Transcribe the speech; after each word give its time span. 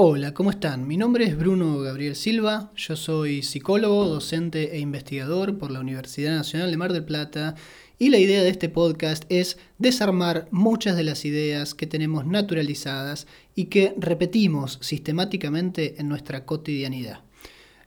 Hola, 0.00 0.32
¿cómo 0.32 0.50
están? 0.50 0.86
Mi 0.86 0.96
nombre 0.96 1.24
es 1.24 1.36
Bruno 1.36 1.80
Gabriel 1.80 2.14
Silva, 2.14 2.70
yo 2.76 2.94
soy 2.94 3.42
psicólogo, 3.42 4.06
docente 4.06 4.76
e 4.76 4.78
investigador 4.78 5.58
por 5.58 5.72
la 5.72 5.80
Universidad 5.80 6.36
Nacional 6.36 6.70
de 6.70 6.76
Mar 6.76 6.92
del 6.92 7.04
Plata 7.04 7.56
y 7.98 8.10
la 8.10 8.18
idea 8.18 8.44
de 8.44 8.48
este 8.48 8.68
podcast 8.68 9.24
es 9.28 9.58
desarmar 9.78 10.46
muchas 10.52 10.96
de 10.96 11.02
las 11.02 11.24
ideas 11.24 11.74
que 11.74 11.88
tenemos 11.88 12.26
naturalizadas 12.26 13.26
y 13.56 13.64
que 13.64 13.92
repetimos 13.98 14.78
sistemáticamente 14.82 15.96
en 15.98 16.08
nuestra 16.08 16.46
cotidianidad. 16.46 17.24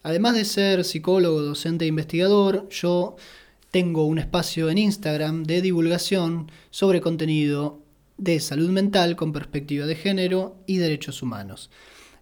Además 0.04 0.36
de 0.36 0.44
ser 0.44 0.84
psicólogo, 0.84 1.42
docente 1.42 1.86
e 1.86 1.88
investigador, 1.88 2.68
yo 2.68 3.16
tengo 3.72 4.04
un 4.04 4.20
espacio 4.20 4.70
en 4.70 4.80
Instagram 4.80 5.44
de 5.44 5.62
divulgación 5.62 6.52
sobre 6.72 7.00
contenido 7.00 7.80
de 8.18 8.42
salud 8.42 8.70
mental 8.70 9.16
con 9.16 9.32
perspectiva 9.32 9.86
de 9.86 9.96
género 9.96 10.58
y 10.68 10.76
derechos 10.76 11.24
humanos. 11.24 11.72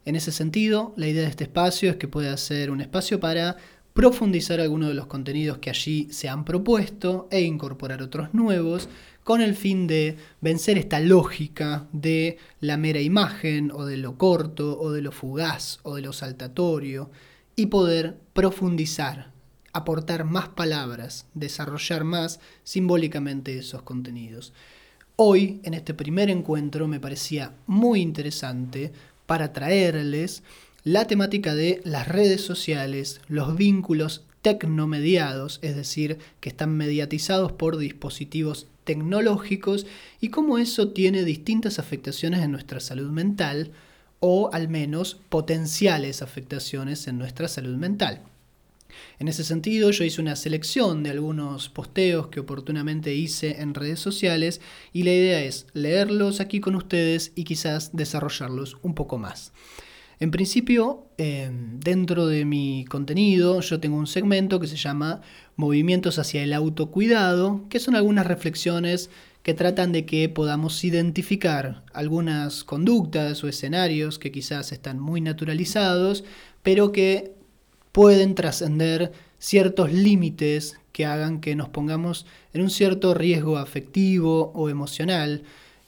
En 0.10 0.16
ese 0.16 0.32
sentido, 0.32 0.92
la 0.96 1.08
idea 1.08 1.22
de 1.22 1.30
este 1.30 1.44
espacio 1.44 1.92
es 1.92 1.98
que 1.98 2.08
pueda 2.08 2.36
ser 2.36 2.72
un 2.72 2.82
espacio 2.82 3.20
para 3.20 3.58
profundizar 3.94 4.60
algunos 4.60 4.90
de 4.90 4.96
los 4.96 5.06
contenidos 5.06 5.60
que 5.60 5.70
allí 5.70 6.08
se 6.10 6.28
han 6.28 6.46
propuesto 6.46 7.28
e 7.30 7.42
incorporar 7.42 8.02
otros 8.02 8.34
nuevos 8.34 8.90
con 9.24 9.40
el 9.40 9.54
fin 9.54 9.86
de 9.86 10.18
vencer 10.42 10.80
esta 10.80 11.00
lógica 11.00 11.86
de 11.92 12.40
la 12.60 12.76
mera 12.76 13.02
imagen 13.02 13.70
o 13.72 13.86
de 13.86 13.98
lo 13.98 14.18
corto 14.18 14.80
o 14.80 14.92
de 14.92 15.04
lo 15.04 15.12
fugaz 15.12 15.78
o 15.84 15.94
de 15.94 16.02
lo 16.02 16.12
saltatorio 16.12 17.12
y 17.56 17.68
poder 17.68 18.18
profundizar, 18.34 19.32
aportar 19.74 20.24
más 20.24 20.48
palabras, 20.48 21.28
desarrollar 21.36 22.04
más 22.04 22.40
simbólicamente 22.64 23.60
esos 23.60 23.84
contenidos. 23.84 24.54
Hoy, 25.22 25.60
en 25.64 25.74
este 25.74 25.94
primer 25.94 26.30
encuentro, 26.30 26.88
me 26.88 27.02
parecía 27.02 27.54
muy 27.68 28.00
interesante 28.00 28.94
para 29.30 29.54
traerles 29.54 30.42
la 30.84 31.06
temática 31.06 31.54
de 31.54 31.82
las 31.86 32.08
redes 32.08 32.42
sociales, 32.42 33.22
los 33.28 33.56
vínculos 33.56 34.24
tecnomediados, 34.42 35.60
es 35.62 35.76
decir, 35.76 36.18
que 36.40 36.50
están 36.50 36.76
mediatizados 36.76 37.52
por 37.52 37.78
dispositivos 37.78 38.66
tecnológicos 38.86 39.86
y 40.20 40.30
cómo 40.30 40.58
eso 40.58 40.90
tiene 40.94 41.24
distintas 41.26 41.78
afectaciones 41.78 42.42
en 42.42 42.52
nuestra 42.52 42.80
salud 42.80 43.12
mental 43.12 43.72
o 44.20 44.50
al 44.52 44.68
menos 44.68 45.20
potenciales 45.30 46.24
afectaciones 46.24 47.08
en 47.08 47.20
nuestra 47.20 47.48
salud 47.48 47.76
mental. 47.78 48.24
En 49.20 49.28
ese 49.28 49.44
sentido, 49.44 49.92
yo 49.92 50.04
hice 50.04 50.22
una 50.22 50.36
selección 50.36 51.04
de 51.04 51.12
algunos 51.12 51.70
posteos 51.70 52.28
que 52.28 52.40
oportunamente 52.40 53.14
hice 53.14 53.62
en 53.62 53.74
redes 53.74 54.00
sociales 54.00 54.62
y 54.94 55.04
la 55.04 55.12
idea 55.12 55.44
es 55.44 55.68
leerlos 55.74 56.40
aquí 56.40 56.60
con 56.60 56.76
ustedes 56.76 57.32
y 57.36 57.44
quizás 57.44 57.96
desarrollarlos 57.96 58.78
un 58.82 58.96
poco 58.96 59.18
más. 59.18 59.52
En 60.22 60.32
principio, 60.32 61.08
em, 61.18 61.80
dentro 61.80 62.28
de 62.28 62.44
mi 62.44 62.84
contenido, 62.90 63.62
yo 63.62 63.80
tengo 63.80 63.96
un 63.96 64.08
segmento 64.08 64.60
que 64.60 64.68
se 64.68 64.76
llama 64.76 65.22
Movimientos 65.56 66.20
hacia 66.20 66.44
el 66.44 66.52
autocuidado, 66.52 67.62
que 67.70 67.80
son 67.80 67.96
algunas 67.96 68.28
reflexiones 68.28 69.10
que 69.44 69.54
tratan 69.54 69.94
de 69.94 70.06
que 70.06 70.28
podamos 70.28 70.84
identificar 70.84 71.86
algunas 71.94 72.66
conductas 72.66 73.42
o 73.46 73.48
escenarios 73.48 74.20
que 74.20 74.32
quizás 74.32 74.74
están 74.74 75.00
muy 75.00 75.22
naturalizados, 75.22 76.26
pero 76.64 76.92
que 76.92 77.39
pueden 77.92 78.36
trascender 78.36 79.12
ciertos 79.40 79.92
límites 79.92 80.80
que 80.92 81.06
hagan 81.06 81.40
que 81.40 81.56
nos 81.56 81.70
pongamos 81.70 82.26
en 82.54 82.62
un 82.62 82.70
cierto 82.70 83.14
riesgo 83.14 83.58
afectivo 83.58 84.52
o 84.54 84.70
emocional, 84.70 85.44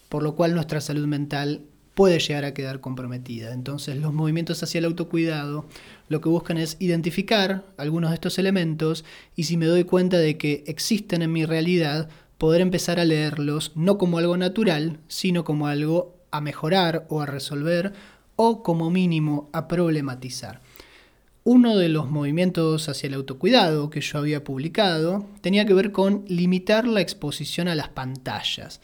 por 0.09 0.23
lo 0.23 0.35
cual 0.35 0.53
nuestra 0.53 0.81
salud 0.81 1.05
mental 1.05 1.63
puede 1.93 2.19
llegar 2.19 2.45
a 2.45 2.53
quedar 2.53 2.79
comprometida. 2.79 3.53
Entonces 3.53 3.97
los 3.97 4.13
movimientos 4.13 4.63
hacia 4.63 4.79
el 4.79 4.85
autocuidado 4.85 5.65
lo 6.07 6.21
que 6.21 6.29
buscan 6.29 6.57
es 6.57 6.77
identificar 6.79 7.65
algunos 7.77 8.11
de 8.11 8.15
estos 8.15 8.39
elementos 8.39 9.05
y 9.35 9.43
si 9.43 9.57
me 9.57 9.65
doy 9.65 9.83
cuenta 9.83 10.17
de 10.17 10.37
que 10.37 10.63
existen 10.67 11.21
en 11.21 11.31
mi 11.31 11.45
realidad, 11.45 12.09
poder 12.37 12.61
empezar 12.61 12.99
a 12.99 13.05
leerlos 13.05 13.71
no 13.75 13.97
como 13.97 14.17
algo 14.17 14.35
natural, 14.35 14.99
sino 15.07 15.43
como 15.43 15.67
algo 15.67 16.15
a 16.31 16.41
mejorar 16.41 17.05
o 17.09 17.21
a 17.21 17.25
resolver 17.25 17.93
o 18.35 18.63
como 18.63 18.89
mínimo 18.89 19.49
a 19.53 19.67
problematizar. 19.67 20.61
Uno 21.43 21.75
de 21.75 21.89
los 21.89 22.11
movimientos 22.11 22.87
hacia 22.87 23.07
el 23.07 23.15
autocuidado 23.15 23.89
que 23.89 24.01
yo 24.01 24.19
había 24.19 24.43
publicado 24.43 25.25
tenía 25.41 25.65
que 25.65 25.73
ver 25.73 25.91
con 25.91 26.23
limitar 26.27 26.85
la 26.85 27.01
exposición 27.01 27.67
a 27.67 27.73
las 27.73 27.89
pantallas. 27.89 28.79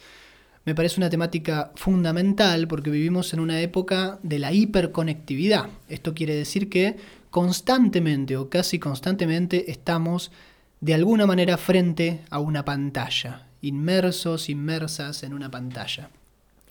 Me 0.64 0.74
parece 0.74 0.98
una 0.98 1.08
temática 1.08 1.70
fundamental 1.76 2.66
porque 2.66 2.90
vivimos 2.90 3.32
en 3.32 3.38
una 3.38 3.60
época 3.60 4.18
de 4.24 4.40
la 4.40 4.52
hiperconectividad. 4.52 5.68
Esto 5.88 6.14
quiere 6.14 6.34
decir 6.34 6.68
que 6.68 6.96
constantemente 7.30 8.36
o 8.36 8.50
casi 8.50 8.80
constantemente 8.80 9.70
estamos 9.70 10.32
de 10.80 10.94
alguna 10.94 11.26
manera 11.26 11.58
frente 11.58 12.22
a 12.28 12.40
una 12.40 12.64
pantalla, 12.64 13.46
inmersos, 13.62 14.48
inmersas 14.48 15.22
en 15.22 15.32
una 15.32 15.48
pantalla. 15.48 16.10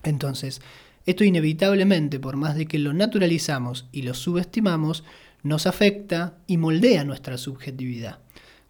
Entonces, 0.02 0.60
esto 1.06 1.24
inevitablemente, 1.24 2.20
por 2.20 2.36
más 2.36 2.56
de 2.56 2.66
que 2.66 2.78
lo 2.78 2.92
naturalizamos 2.92 3.86
y 3.90 4.02
lo 4.02 4.12
subestimamos, 4.12 5.04
nos 5.48 5.66
afecta 5.66 6.38
y 6.46 6.58
moldea 6.58 7.04
nuestra 7.04 7.38
subjetividad. 7.38 8.20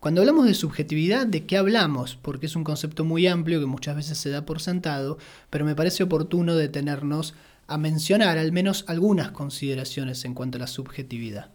Cuando 0.01 0.21
hablamos 0.21 0.47
de 0.47 0.55
subjetividad, 0.55 1.27
¿de 1.27 1.45
qué 1.45 1.57
hablamos? 1.57 2.17
Porque 2.23 2.47
es 2.47 2.55
un 2.55 2.63
concepto 2.63 3.05
muy 3.05 3.27
amplio 3.27 3.59
que 3.59 3.67
muchas 3.67 3.97
veces 3.97 4.17
se 4.17 4.31
da 4.31 4.47
por 4.47 4.61
sentado, 4.61 5.19
pero 5.51 5.65
me 5.65 5.75
parece 5.75 6.05
oportuno 6.05 6.55
detenernos 6.55 7.35
a 7.67 7.79
mencionar 7.79 8.39
al 8.39 8.53
menos 8.53 8.85
algunas 8.87 9.33
consideraciones 9.33 10.25
en 10.25 10.35
cuanto 10.35 10.57
a 10.57 10.61
la 10.61 10.67
subjetividad. 10.69 11.51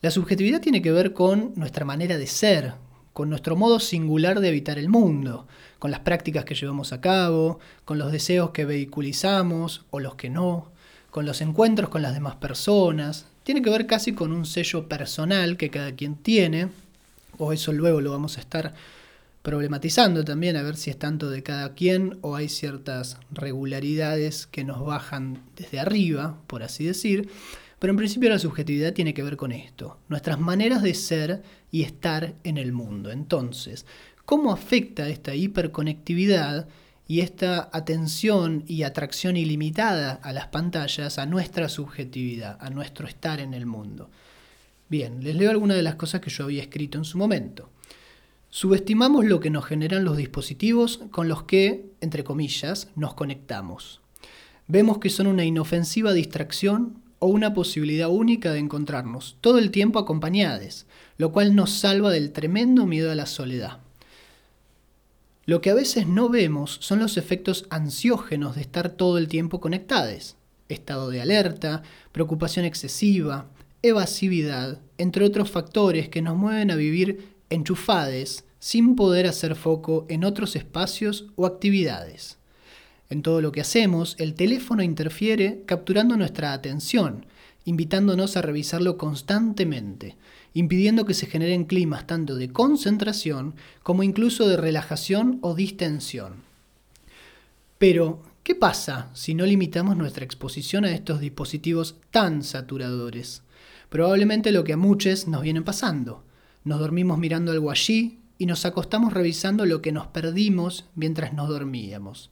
La 0.00 0.12
subjetividad 0.12 0.60
tiene 0.60 0.80
que 0.80 0.92
ver 0.92 1.12
con 1.12 1.52
nuestra 1.56 1.84
manera 1.84 2.16
de 2.16 2.28
ser, 2.28 2.74
con 3.12 3.28
nuestro 3.28 3.56
modo 3.56 3.80
singular 3.80 4.38
de 4.38 4.48
habitar 4.48 4.78
el 4.78 4.88
mundo, 4.88 5.48
con 5.80 5.90
las 5.90 6.00
prácticas 6.00 6.44
que 6.44 6.54
llevamos 6.54 6.92
a 6.92 7.00
cabo, 7.00 7.58
con 7.84 7.98
los 7.98 8.12
deseos 8.12 8.50
que 8.50 8.64
vehiculizamos 8.64 9.86
o 9.90 9.98
los 9.98 10.14
que 10.14 10.30
no, 10.30 10.70
con 11.10 11.26
los 11.26 11.40
encuentros 11.40 11.90
con 11.90 12.00
las 12.00 12.14
demás 12.14 12.36
personas, 12.36 13.26
tiene 13.44 13.62
que 13.62 13.70
ver 13.70 13.86
casi 13.86 14.12
con 14.12 14.32
un 14.32 14.46
sello 14.46 14.88
personal 14.88 15.56
que 15.56 15.70
cada 15.70 15.92
quien 15.92 16.16
tiene, 16.16 16.68
o 17.38 17.52
eso 17.52 17.72
luego 17.72 18.00
lo 18.00 18.10
vamos 18.10 18.36
a 18.38 18.40
estar 18.40 18.74
problematizando 19.42 20.24
también, 20.24 20.56
a 20.56 20.62
ver 20.62 20.76
si 20.76 20.90
es 20.90 20.98
tanto 20.98 21.28
de 21.28 21.42
cada 21.42 21.74
quien 21.74 22.18
o 22.22 22.36
hay 22.36 22.48
ciertas 22.48 23.18
regularidades 23.32 24.46
que 24.46 24.64
nos 24.64 24.84
bajan 24.84 25.42
desde 25.56 25.80
arriba, 25.80 26.38
por 26.46 26.62
así 26.62 26.84
decir. 26.84 27.28
Pero 27.80 27.90
en 27.90 27.96
principio 27.96 28.30
la 28.30 28.38
subjetividad 28.38 28.92
tiene 28.92 29.12
que 29.12 29.24
ver 29.24 29.36
con 29.36 29.50
esto, 29.50 29.98
nuestras 30.08 30.38
maneras 30.38 30.82
de 30.82 30.94
ser 30.94 31.42
y 31.72 31.82
estar 31.82 32.34
en 32.44 32.56
el 32.56 32.70
mundo. 32.70 33.10
Entonces, 33.10 33.84
¿cómo 34.24 34.52
afecta 34.52 35.08
esta 35.08 35.34
hiperconectividad 35.34 36.68
y 37.06 37.20
esta 37.20 37.68
atención 37.72 38.64
y 38.66 38.84
atracción 38.84 39.36
ilimitada 39.36 40.20
a 40.22 40.32
las 40.32 40.46
pantallas 40.48 41.18
a 41.18 41.26
nuestra 41.26 41.68
subjetividad, 41.68 42.56
a 42.60 42.70
nuestro 42.70 43.06
estar 43.06 43.40
en 43.40 43.54
el 43.54 43.66
mundo. 43.66 44.10
Bien, 44.88 45.22
les 45.24 45.34
leo 45.34 45.50
algunas 45.50 45.76
de 45.76 45.82
las 45.82 45.96
cosas 45.96 46.20
que 46.20 46.30
yo 46.30 46.44
había 46.44 46.62
escrito 46.62 46.98
en 46.98 47.04
su 47.04 47.18
momento. 47.18 47.70
Subestimamos 48.50 49.24
lo 49.24 49.40
que 49.40 49.50
nos 49.50 49.64
generan 49.64 50.04
los 50.04 50.16
dispositivos 50.16 51.00
con 51.10 51.28
los 51.28 51.44
que, 51.44 51.86
entre 52.00 52.24
comillas, 52.24 52.88
nos 52.96 53.14
conectamos. 53.14 54.00
Vemos 54.68 54.98
que 54.98 55.10
son 55.10 55.26
una 55.26 55.44
inofensiva 55.44 56.12
distracción 56.12 57.02
o 57.18 57.26
una 57.26 57.54
posibilidad 57.54 58.10
única 58.10 58.52
de 58.52 58.58
encontrarnos 58.58 59.36
todo 59.40 59.58
el 59.58 59.70
tiempo 59.70 59.98
acompañados, 59.98 60.86
lo 61.18 61.32
cual 61.32 61.54
nos 61.54 61.70
salva 61.70 62.10
del 62.10 62.32
tremendo 62.32 62.84
miedo 62.84 63.10
a 63.10 63.14
la 63.14 63.26
soledad. 63.26 63.81
Lo 65.44 65.60
que 65.60 65.70
a 65.70 65.74
veces 65.74 66.06
no 66.06 66.28
vemos 66.28 66.78
son 66.80 67.00
los 67.00 67.16
efectos 67.16 67.66
ansiógenos 67.68 68.54
de 68.54 68.60
estar 68.60 68.90
todo 68.90 69.18
el 69.18 69.26
tiempo 69.26 69.60
conectados. 69.60 70.36
Estado 70.68 71.10
de 71.10 71.20
alerta, 71.20 71.82
preocupación 72.12 72.64
excesiva, 72.64 73.48
evasividad, 73.82 74.80
entre 74.98 75.24
otros 75.24 75.50
factores 75.50 76.08
que 76.08 76.22
nos 76.22 76.36
mueven 76.36 76.70
a 76.70 76.76
vivir 76.76 77.34
enchufades 77.50 78.44
sin 78.60 78.94
poder 78.94 79.26
hacer 79.26 79.56
foco 79.56 80.06
en 80.08 80.22
otros 80.22 80.54
espacios 80.54 81.26
o 81.34 81.46
actividades. 81.46 82.38
En 83.10 83.22
todo 83.22 83.40
lo 83.42 83.50
que 83.50 83.60
hacemos, 83.60 84.14
el 84.20 84.34
teléfono 84.34 84.84
interfiere 84.84 85.64
capturando 85.66 86.16
nuestra 86.16 86.52
atención, 86.52 87.26
invitándonos 87.64 88.36
a 88.36 88.42
revisarlo 88.42 88.96
constantemente, 88.96 90.16
impidiendo 90.54 91.04
que 91.04 91.14
se 91.14 91.26
generen 91.26 91.64
climas 91.64 92.06
tanto 92.06 92.36
de 92.36 92.52
concentración 92.52 93.54
como 93.82 94.02
incluso 94.02 94.48
de 94.48 94.56
relajación 94.56 95.38
o 95.40 95.54
distensión. 95.54 96.42
Pero, 97.78 98.22
¿qué 98.42 98.54
pasa 98.54 99.10
si 99.12 99.34
no 99.34 99.44
limitamos 99.44 99.96
nuestra 99.96 100.24
exposición 100.24 100.84
a 100.84 100.92
estos 100.92 101.20
dispositivos 101.20 101.96
tan 102.10 102.42
saturadores? 102.42 103.42
Probablemente 103.88 104.52
lo 104.52 104.64
que 104.64 104.74
a 104.74 104.76
muchos 104.76 105.26
nos 105.26 105.42
viene 105.42 105.62
pasando. 105.62 106.24
Nos 106.64 106.78
dormimos 106.78 107.18
mirando 107.18 107.52
algo 107.52 107.70
allí 107.70 108.20
y 108.38 108.46
nos 108.46 108.64
acostamos 108.64 109.12
revisando 109.12 109.66
lo 109.66 109.82
que 109.82 109.92
nos 109.92 110.06
perdimos 110.06 110.86
mientras 110.94 111.32
nos 111.32 111.48
dormíamos. 111.48 112.30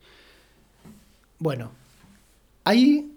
Bueno, 1.39 1.73
ahí 2.65 3.11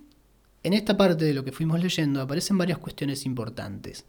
en 0.63 0.73
esta 0.73 0.95
parte 0.95 1.25
de 1.25 1.33
lo 1.33 1.44
que 1.44 1.51
fuimos 1.51 1.81
leyendo 1.81 2.21
aparecen 2.21 2.57
varias 2.57 2.77
cuestiones 2.77 3.25
importantes. 3.25 4.05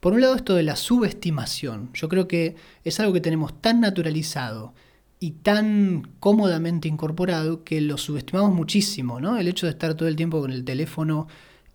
Por 0.00 0.12
un 0.12 0.20
lado, 0.20 0.34
esto 0.34 0.54
de 0.54 0.62
la 0.62 0.76
subestimación. 0.76 1.90
Yo 1.94 2.08
creo 2.08 2.28
que 2.28 2.56
es 2.84 3.00
algo 3.00 3.12
que 3.12 3.20
tenemos 3.20 3.60
tan 3.60 3.80
naturalizado 3.80 4.74
y 5.18 5.32
tan 5.32 6.10
cómodamente 6.20 6.88
incorporado 6.88 7.64
que 7.64 7.80
lo 7.80 7.96
subestimamos 7.96 8.54
muchísimo, 8.54 9.20
¿no? 9.20 9.38
El 9.38 9.48
hecho 9.48 9.66
de 9.66 9.72
estar 9.72 9.94
todo 9.94 10.08
el 10.08 10.16
tiempo 10.16 10.40
con 10.40 10.52
el 10.52 10.64
teléfono 10.64 11.26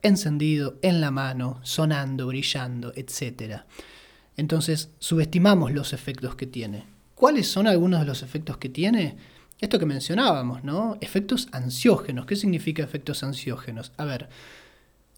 encendido, 0.04 0.78
en 0.82 1.02
la 1.02 1.12
mano, 1.12 1.60
sonando, 1.64 2.28
brillando, 2.28 2.94
etc. 2.96 3.62
Entonces, 4.38 4.90
subestimamos 5.00 5.72
los 5.72 5.94
efectos 5.94 6.36
que 6.36 6.48
tiene. 6.48 6.86
¿Cuáles 7.16 7.48
son 7.48 7.68
algunos 7.68 8.00
de 8.00 8.06
los 8.06 8.24
efectos 8.24 8.58
que 8.58 8.70
tiene? 8.70 9.18
Esto 9.60 9.78
que 9.78 9.86
mencionábamos, 9.86 10.64
¿no? 10.64 10.98
Efectos 11.02 11.48
ansiógenos. 11.52 12.26
¿Qué 12.26 12.36
significa 12.36 12.84
efectos 12.84 13.24
ansiógenos? 13.24 13.92
A 13.98 14.06
ver, 14.06 14.30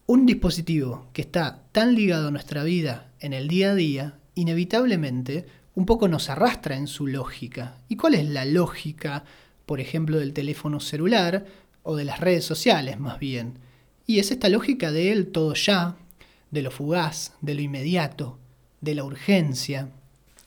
un 0.06 0.26
dispositivo 0.26 1.06
que 1.12 1.22
está 1.22 1.62
tan 1.72 1.94
ligado 1.94 2.28
a 2.28 2.30
nuestra 2.30 2.62
vida 2.62 3.08
en 3.20 3.32
el 3.32 3.48
día 3.48 3.70
a 3.70 3.74
día, 3.74 4.18
inevitablemente 4.34 5.46
un 5.74 5.86
poco 5.86 6.08
nos 6.08 6.28
arrastra 6.28 6.76
en 6.76 6.86
su 6.86 7.06
lógica. 7.06 7.78
¿Y 7.88 7.96
cuál 7.96 8.14
es 8.14 8.28
la 8.28 8.44
lógica, 8.44 9.24
por 9.66 9.80
ejemplo, 9.80 10.18
del 10.18 10.32
teléfono 10.32 10.78
celular 10.78 11.46
o 11.82 11.96
de 11.96 12.04
las 12.04 12.20
redes 12.20 12.44
sociales 12.44 13.00
más 13.00 13.18
bien? 13.18 13.58
Y 14.06 14.18
es 14.18 14.30
esta 14.30 14.48
lógica 14.50 14.92
del 14.92 15.28
todo 15.28 15.54
ya, 15.54 15.96
de 16.50 16.62
lo 16.62 16.70
fugaz, 16.70 17.32
de 17.40 17.54
lo 17.54 17.62
inmediato, 17.62 18.38
de 18.82 18.94
la 18.94 19.04
urgencia, 19.04 19.88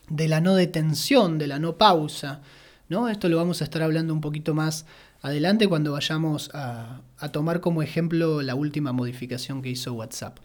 de 0.08 0.28
la 0.28 0.40
no 0.40 0.54
detención, 0.54 1.38
de 1.38 1.48
la 1.48 1.58
no 1.58 1.76
pausa. 1.76 2.40
¿no? 2.88 3.08
Esto 3.08 3.28
lo 3.28 3.36
vamos 3.36 3.60
a 3.60 3.64
estar 3.64 3.82
hablando 3.82 4.14
un 4.14 4.20
poquito 4.20 4.54
más 4.54 4.86
adelante 5.22 5.68
cuando 5.68 5.92
vayamos 5.92 6.50
a, 6.54 7.02
tomar 7.32 7.60
como 7.60 7.82
ejemplo 7.82 8.42
la 8.42 8.54
última 8.54 8.92
modificación 8.92 9.62
que 9.62 9.70
hizo 9.70 9.92
WhatsApp. 9.94 10.38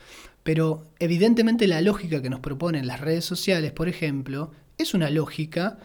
Pero 0.44 0.88
evidentemente 1.00 1.68
la 1.68 1.81
lógica 1.81 2.22
que 2.22 2.30
nos 2.30 2.40
proponen 2.40 2.88
las 2.88 3.00
redes 3.00 3.25
sociales, 3.25 3.72
por 3.72 3.88
ejemplo, 3.88 4.52
es 4.78 4.94
una 4.94 5.10
lógica 5.10 5.78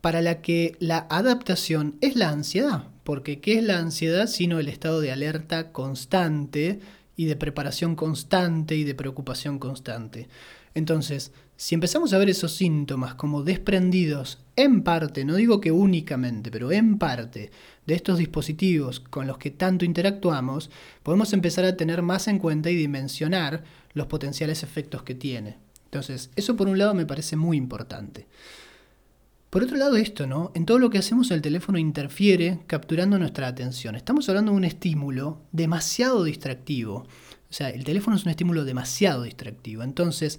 para 0.00 0.20
la 0.20 0.40
que 0.40 0.76
la 0.78 1.06
adaptación 1.10 1.96
es 2.00 2.16
la 2.16 2.30
ansiedad. 2.30 2.84
Porque 3.04 3.40
¿qué 3.40 3.58
es 3.58 3.64
la 3.64 3.78
ansiedad 3.78 4.26
sino 4.26 4.58
el 4.58 4.68
estado 4.68 5.00
de 5.00 5.12
alerta 5.12 5.72
constante 5.72 6.80
y 7.16 7.24
de 7.24 7.36
preparación 7.36 7.96
constante 7.96 8.76
y 8.76 8.84
de 8.84 8.94
preocupación 8.94 9.58
constante? 9.58 10.28
Entonces, 10.74 11.32
si 11.58 11.74
empezamos 11.74 12.12
a 12.12 12.18
ver 12.18 12.30
esos 12.30 12.54
síntomas 12.54 13.16
como 13.16 13.42
desprendidos 13.42 14.38
en 14.54 14.84
parte, 14.84 15.24
no 15.24 15.34
digo 15.34 15.60
que 15.60 15.72
únicamente, 15.72 16.52
pero 16.52 16.70
en 16.70 16.98
parte 16.98 17.50
de 17.84 17.94
estos 17.94 18.18
dispositivos 18.18 19.00
con 19.00 19.26
los 19.26 19.38
que 19.38 19.50
tanto 19.50 19.84
interactuamos, 19.84 20.70
podemos 21.02 21.32
empezar 21.32 21.64
a 21.64 21.76
tener 21.76 22.00
más 22.00 22.28
en 22.28 22.38
cuenta 22.38 22.70
y 22.70 22.76
dimensionar 22.76 23.64
los 23.92 24.06
potenciales 24.06 24.62
efectos 24.62 25.02
que 25.02 25.16
tiene. 25.16 25.58
Entonces, 25.86 26.30
eso 26.36 26.54
por 26.54 26.68
un 26.68 26.78
lado 26.78 26.94
me 26.94 27.06
parece 27.06 27.34
muy 27.34 27.56
importante. 27.56 28.28
Por 29.50 29.64
otro 29.64 29.76
lado, 29.76 29.96
esto, 29.96 30.28
¿no? 30.28 30.52
En 30.54 30.64
todo 30.64 30.78
lo 30.78 30.90
que 30.90 30.98
hacemos 30.98 31.28
el 31.32 31.42
teléfono 31.42 31.78
interfiere 31.78 32.60
capturando 32.68 33.18
nuestra 33.18 33.48
atención. 33.48 33.96
Estamos 33.96 34.28
hablando 34.28 34.52
de 34.52 34.58
un 34.58 34.64
estímulo 34.64 35.40
demasiado 35.50 36.22
distractivo. 36.22 36.98
O 37.50 37.52
sea, 37.52 37.70
el 37.70 37.82
teléfono 37.82 38.16
es 38.16 38.22
un 38.22 38.30
estímulo 38.30 38.64
demasiado 38.64 39.24
distractivo. 39.24 39.82
Entonces, 39.82 40.38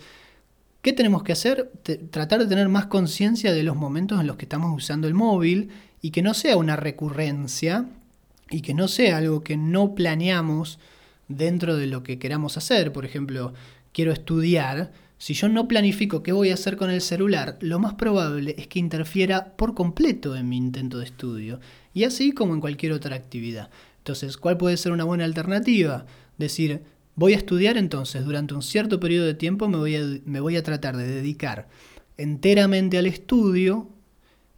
¿qué 0.82 0.94
tenemos 0.94 1.24
que 1.24 1.32
hacer? 1.32 1.72
tratar 2.12 2.40
de 2.40 2.48
tener 2.48 2.70
más 2.70 2.88
conciencia 2.88 3.54
de 3.54 3.64
los 3.64 3.76
momentos 3.76 4.20
en 4.20 4.28
los 4.28 4.38
que 4.38 4.46
estamos 4.46 4.76
usando 4.76 5.08
el 5.08 5.14
móvil 5.14 5.70
y 6.02 6.12
que 6.12 6.22
no 6.22 6.34
sea 6.34 6.58
una 6.58 6.76
recurrencia 6.76 7.86
y 8.50 8.62
que 8.62 8.74
no 8.74 8.88
sea 8.88 9.18
algo 9.18 9.44
que 9.44 9.58
no 9.58 9.96
planeamos 9.96 10.80
dentro 11.28 11.78
de 11.78 11.88
lo 11.88 12.04
que 12.04 12.20
queramos 12.20 12.58
hacer. 12.58 12.92
Por 12.92 13.06
ejemplo, 13.06 13.54
quiero 13.94 14.12
estudiar 14.12 14.92
si 15.20 15.34
yo 15.34 15.50
no 15.50 15.68
planifico 15.68 16.24
qué 16.24 16.32
voy 16.32 16.50
a 16.50 16.54
hacer 16.54 16.78
con 16.78 16.90
el 16.90 17.02
celular, 17.02 17.58
lo 17.60 17.78
más 17.78 17.96
probable 17.96 18.56
es 18.58 18.68
que 18.68 18.80
interfiera 18.80 19.58
por 19.58 19.76
completo 19.76 20.34
en 20.38 20.48
mi 20.48 20.56
intento 20.56 20.98
de 20.98 21.06
estudio, 21.06 21.60
y 21.94 22.06
así 22.06 22.32
como 22.32 22.54
en 22.54 22.62
cualquier 22.62 22.94
otra 22.94 23.18
actividad. 23.18 23.70
Entonces, 23.98 24.38
¿cuál 24.38 24.58
puede 24.58 24.78
ser 24.78 24.94
una 24.94 25.04
buena 25.04 25.26
alternativa? 25.26 26.06
Decir, 26.38 26.84
voy 27.20 27.34
a 27.34 27.38
estudiar 27.38 27.78
entonces, 27.78 28.26
durante 28.26 28.54
un 28.54 28.64
cierto 28.64 29.00
periodo 29.00 29.28
de 29.28 29.36
tiempo 29.36 29.68
me 29.68 29.78
voy 29.78 29.96
a, 29.96 30.02
me 30.26 30.40
voy 30.40 30.56
a 30.56 30.64
tratar 30.64 30.98
de 30.98 31.08
dedicar 31.08 31.68
enteramente 32.18 32.98
al 32.98 33.06
estudio 33.06 33.90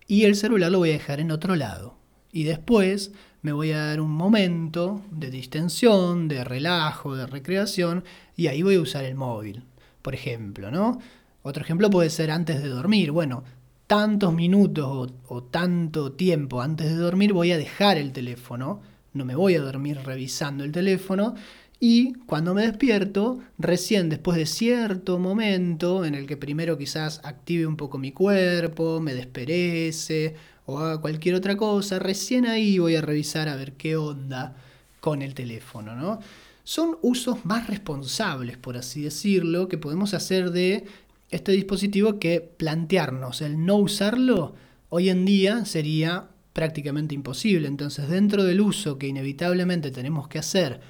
y 0.08 0.24
el 0.24 0.36
celular 0.36 0.72
lo 0.72 0.80
voy 0.80 0.92
a 0.92 0.94
dejar 0.94 1.19
en 1.19 1.31
otro 1.31 1.56
lado. 1.56 1.98
Y 2.31 2.44
después 2.44 3.12
me 3.42 3.52
voy 3.52 3.72
a 3.72 3.86
dar 3.86 4.00
un 4.00 4.12
momento 4.12 5.02
de 5.12 5.30
distensión, 5.30 6.28
de 6.28 6.44
relajo, 6.44 7.16
de 7.16 7.28
recreación, 7.28 8.04
y 8.38 8.48
ahí 8.48 8.62
voy 8.62 8.75
a 8.75 8.81
usar 8.81 9.04
el 9.04 9.16
móvil 9.16 9.66
por 10.02 10.16
ejemplo, 10.16 10.72
¿no? 10.72 11.00
Otro 11.44 11.63
ejemplo 11.63 11.90
puede 11.90 12.10
ser 12.10 12.31
antes 12.31 12.62
de 12.62 12.69
dormir. 12.69 13.12
Bueno, 13.12 13.44
tantos 13.88 14.34
minutos 14.34 15.12
o, 15.28 15.44
tanto 15.44 16.13
tiempo 16.13 16.62
antes 16.62 16.90
de 16.90 16.96
dormir 16.96 17.34
voy 17.34 17.52
a 17.52 17.58
dejar 17.58 17.98
el 17.98 18.12
teléfono, 18.12 18.81
no 19.13 19.25
me 19.25 19.36
voy 19.36 19.56
a 19.56 19.62
dormir 19.62 20.00
revisando 20.04 20.63
el 20.63 20.72
teléfono 20.72 21.36
y 21.81 22.13
cuando 22.28 22.54
me 22.54 22.62
despierto, 22.62 23.39
recién 23.57 24.07
después 24.07 24.38
de 24.38 24.45
cierto 24.45 25.19
momento 25.19 26.06
en 26.06 26.16
el 26.16 26.28
que 26.28 26.38
primero 26.38 26.78
quizás 26.78 27.19
active 27.25 27.66
un 27.66 27.75
poco 27.75 27.98
mi 27.98 28.13
cuerpo, 28.13 29.01
me 29.01 29.13
desperece 29.13 30.36
o 30.66 30.80
haga 30.80 31.01
cualquier 31.01 31.36
otra 31.36 31.57
cosa, 31.57 32.00
recién 32.00 32.45
ahí 32.45 32.80
voy 32.80 32.95
a 32.95 33.01
revisar 33.01 33.50
a 33.50 33.56
ver 33.57 33.74
qué 33.74 33.98
onda 33.98 34.56
con 35.01 35.24
el 35.24 35.33
teléfono, 35.33 35.95
¿no? 35.95 36.19
son 36.63 36.98
usos 37.01 37.44
más 37.45 37.68
responsables, 37.68 38.57
por 38.57 38.77
así 38.77 39.01
decirlo, 39.01 39.68
que 39.68 39.77
podemos 39.77 40.13
hacer 40.13 40.51
de 40.51 40.86
este 41.30 41.51
dispositivo 41.51 42.19
que 42.19 42.42
plantearnos 42.42 43.42
el 43.42 43.66
no 43.66 43.77
usarlo 43.77 44.54
hoy 44.89 45.10
en 45.10 45.25
día 45.25 45.66
sería 45.66 46.27
prácticamente 46.54 47.16
imposible. 47.16 47.68
Entonces, 47.68 48.10
dentro 48.10 48.44
del 48.44 48.62
uso 48.62 48.98
que 48.98 49.07
inevitablemente 49.07 49.92
tenemos 49.92 50.27
que 50.27 50.39
hacer 50.39 50.81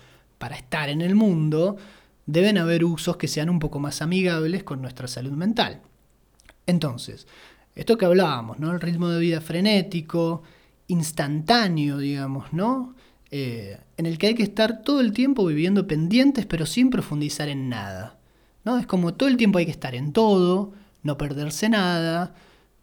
para 0.42 0.56
estar 0.56 0.90
en 0.90 1.02
el 1.02 1.14
mundo, 1.14 1.78
deben 2.26 2.58
haber 2.58 2.84
usos 2.84 3.16
que 3.16 3.28
sean 3.28 3.48
un 3.48 3.60
poco 3.60 3.80
más 3.80 4.02
amigables 4.02 4.64
con 4.64 4.82
nuestra 4.82 5.08
salud 5.08 5.34
mental. 5.34 5.82
Entonces, 6.66 7.28
esto 7.76 7.96
que 7.96 8.06
hablábamos, 8.06 8.58
¿no? 8.58 8.72
El 8.72 8.82
ritmo 8.82 9.10
de 9.10 9.20
vida 9.20 9.40
frenético, 9.40 10.42
instantáneo, 10.88 12.00
digamos, 12.00 12.54
¿no? 12.54 12.96
Eh, 13.30 13.78
en 13.98 14.08
el 14.08 14.18
que 14.18 14.28
hay 14.28 14.36
que 14.36 14.44
estar 14.44 14.82
todo 14.82 15.00
el 15.00 15.14
tiempo 15.14 15.46
viviendo 15.46 15.88
pendientes 15.88 16.46
pero 16.46 16.66
sin 16.66 16.90
profundizar 16.90 17.48
en 17.48 17.70
nada. 17.70 18.18
¿no? 18.66 18.78
Es 18.78 18.88
como 18.88 19.14
todo 19.14 19.30
el 19.30 19.38
tiempo 19.38 19.60
hay 19.60 19.66
que 19.66 19.72
estar 19.72 19.96
en 19.96 20.12
todo, 20.12 20.74
no 21.04 21.18
perderse 21.18 21.70
nada, 21.70 22.36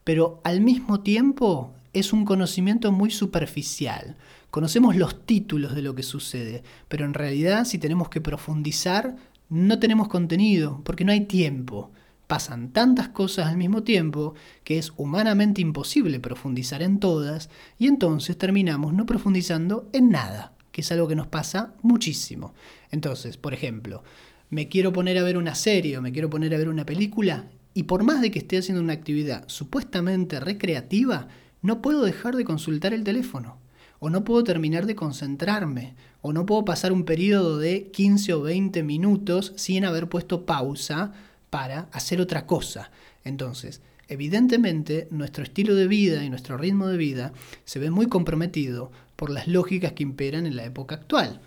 pero 0.05 0.41
al 0.45 0.61
mismo 0.61 1.01
tiempo 1.01 1.75
es 1.93 2.13
un 2.13 2.25
conocimiento 2.25 2.93
muy 2.93 3.11
superficial. 3.11 4.17
Conocemos 4.51 4.97
los 4.97 5.27
títulos 5.27 5.75
de 5.75 5.83
lo 5.83 5.95
que 5.95 6.03
sucede, 6.03 6.63
pero 6.89 7.05
en 7.05 7.15
realidad 7.15 7.65
si 7.65 7.79
tenemos 7.79 8.09
que 8.09 8.21
profundizar, 8.21 9.17
no 9.49 9.79
tenemos 9.79 10.09
contenido, 10.09 10.81
porque 10.85 11.05
no 11.05 11.13
hay 11.13 11.23
tiempo. 11.23 11.91
Pasan 12.27 12.73
tantas 12.73 13.09
cosas 13.09 13.47
al 13.47 13.57
mismo 13.57 13.83
tiempo 13.83 14.35
que 14.65 14.79
es 14.79 14.93
humanamente 14.97 15.61
imposible 15.61 16.21
profundizar 16.21 16.83
en 16.83 16.99
todas 17.01 17.49
y 17.79 17.87
entonces 17.87 18.37
terminamos 18.37 18.93
no 18.93 19.07
profundizando 19.07 19.89
en 19.93 20.11
nada 20.11 20.59
que 20.79 20.83
es 20.83 20.93
algo 20.93 21.09
que 21.09 21.17
nos 21.17 21.27
pasa 21.27 21.75
muchísimo. 21.83 22.55
Entonces, 22.93 23.37
por 23.37 23.53
ejemplo, 23.53 24.05
me 24.49 24.69
quiero 24.69 24.93
poner 24.93 25.19
a 25.19 25.25
ver 25.25 25.37
una 25.37 25.57
serie 25.57 25.99
o 25.99 26.03
me 26.03 26.13
quiero 26.13 26.31
poner 26.31 26.55
a 26.55 26.59
ver 26.59 26.69
una 26.69 26.87
película 26.87 27.47
y 27.75 27.83
por 27.83 28.05
más 28.05 28.21
de 28.21 28.31
que 28.31 28.39
esté 28.39 28.59
haciendo 28.59 28.81
una 28.81 28.93
actividad 28.93 29.43
supuestamente 29.49 30.39
recreativa, 30.39 31.27
no 31.63 31.83
puedo 31.83 32.05
dejar 32.05 32.37
de 32.37 32.45
consultar 32.45 32.95
el 32.95 33.03
teléfono, 33.03 33.59
o 34.01 34.11
no 34.11 34.25
puedo 34.25 34.45
terminar 34.45 34.87
de 34.87 34.95
concentrarme, 34.95 35.95
o 36.21 36.33
no 36.33 36.47
puedo 36.47 36.65
pasar 36.65 36.93
un 36.93 37.05
periodo 37.05 37.59
de 37.59 37.91
15 37.91 38.35
o 38.35 38.43
20 38.43 38.83
minutos 38.83 39.53
sin 39.57 39.85
haber 39.85 40.09
puesto 40.09 40.47
pausa 40.47 41.13
para 41.51 41.89
hacer 41.93 42.21
otra 42.21 42.47
cosa. 42.47 42.91
Entonces, 43.25 43.81
evidentemente, 44.09 45.09
nuestro 45.11 45.45
estilo 45.45 45.75
de 45.75 45.87
vida 45.87 46.25
y 46.25 46.31
nuestro 46.31 46.57
ritmo 46.57 46.87
de 46.89 46.97
vida 46.97 47.33
se 47.65 47.79
ve 47.79 47.91
muy 47.91 48.07
comprometido 48.07 48.91
por 49.17 49.31
las 49.31 49.49
lógicas 49.49 49.93
que 49.93 50.03
imperan 50.03 50.47
en 50.47 50.57
la 50.57 50.65
época 50.65 50.97
actual. 50.97 51.41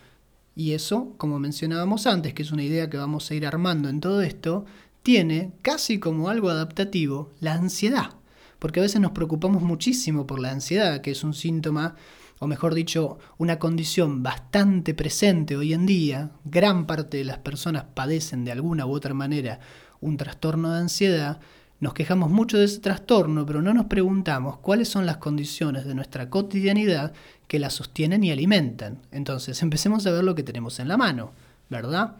Y 0.56 0.74
eso, 0.74 1.14
como 1.18 1.40
mencionábamos 1.40 2.08
antes, 2.08 2.34
que 2.34 2.44
es 2.44 2.52
una 2.52 2.64
idea 2.64 2.90
que 2.90 2.98
vamos 2.98 3.30
a 3.30 3.36
ir 3.36 3.46
armando 3.46 3.90
en 3.90 4.02
todo 4.02 4.22
esto, 4.22 4.66
tiene 5.04 5.54
casi 5.62 6.00
como 6.00 6.30
algo 6.30 6.50
adaptativo 6.50 7.32
la 7.40 7.54
ansiedad. 7.54 8.12
Porque 8.60 8.80
a 8.80 8.84
veces 8.84 9.02
nos 9.02 9.12
preocupamos 9.12 9.64
muchísimo 9.64 10.28
por 10.28 10.40
la 10.40 10.52
ansiedad, 10.52 11.02
que 11.02 11.12
es 11.12 11.24
un 11.24 11.34
síntoma, 11.34 11.96
o 12.44 12.48
mejor 12.48 12.74
dicho, 12.74 13.20
una 13.38 13.60
condición 13.60 14.24
bastante 14.24 14.96
presente 14.96 15.56
hoy 15.56 15.74
en 15.74 15.86
día. 15.86 16.32
Gran 16.44 16.88
parte 16.88 17.18
de 17.18 17.24
las 17.24 17.38
personas 17.38 17.84
padecen 17.94 18.46
de 18.46 18.52
alguna 18.52 18.88
u 18.88 18.94
otra 18.94 19.14
manera 19.14 19.60
un 20.00 20.18
trastorno 20.18 20.72
de 20.72 20.80
ansiedad. 20.80 21.40
Nos 21.80 21.94
quejamos 21.94 22.32
mucho 22.32 22.58
de 22.58 22.66
ese 22.66 22.80
trastorno, 22.80 23.46
pero 23.46 23.62
no 23.62 23.76
nos 23.76 23.86
preguntamos 23.86 24.58
cuáles 24.58 24.90
son 24.90 25.06
las 25.06 25.18
condiciones 25.18 25.86
de 25.86 25.94
nuestra 25.94 26.32
cotidianidad 26.32 27.14
que 27.48 27.60
la 27.60 27.70
sostienen 27.70 28.24
y 28.24 28.32
alimentan. 28.32 28.98
Entonces, 29.12 29.62
empecemos 29.62 30.08
a 30.08 30.12
ver 30.12 30.24
lo 30.24 30.34
que 30.34 30.42
tenemos 30.42 30.80
en 30.80 30.88
la 30.88 30.98
mano, 30.98 31.34
¿verdad? 31.70 32.16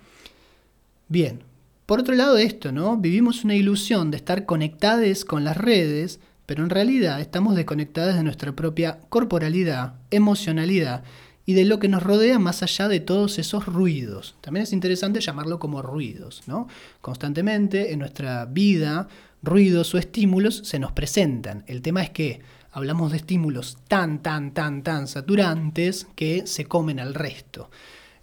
Bien, 1.08 1.42
por 1.88 2.00
otro 2.00 2.14
lado 2.14 2.38
esto, 2.38 2.72
¿no? 2.72 2.96
Vivimos 2.96 3.44
una 3.44 3.56
ilusión 3.56 4.12
de 4.12 4.18
estar 4.18 4.46
conectados 4.46 5.26
con 5.26 5.44
las 5.44 5.58
redes, 5.58 6.20
pero 6.52 6.66
en 6.66 6.70
realidad 6.70 7.22
estamos 7.22 7.56
desconectados 7.56 8.14
de 8.14 8.24
nuestra 8.24 8.52
propia 8.52 9.00
corporalidad, 9.08 9.94
emocionalidad 10.10 11.06
y 11.46 11.54
de 11.54 11.64
lo 11.64 11.80
que 11.80 11.88
nos 11.88 12.04
rodea 12.04 12.40
más 12.40 12.62
allá 12.62 12.90
de 12.90 13.00
todos 13.00 13.40
esos 13.40 13.68
ruidos. 13.68 14.36
También 14.42 14.64
es 14.64 14.74
interesante 14.74 15.22
llamarlo 15.22 15.60
como 15.60 15.82
ruidos, 15.82 16.44
¿no? 16.48 16.68
Constantemente 17.00 17.94
en 17.94 18.00
nuestra 18.00 18.44
vida 18.44 19.08
ruidos 19.42 19.96
o 19.96 19.98
estímulos 19.98 20.58
se 20.66 20.78
nos 20.78 20.92
presentan. 20.92 21.64
El 21.68 21.82
tema 21.82 22.04
es 22.04 22.10
que 22.10 22.42
hablamos 22.74 23.12
de 23.12 23.18
estímulos 23.20 23.78
tan, 23.88 24.22
tan, 24.22 24.54
tan, 24.54 24.84
tan 24.84 25.08
saturantes 25.08 26.06
que 26.18 26.46
se 26.48 26.66
comen 26.66 27.00
al 27.00 27.14
resto. 27.14 27.72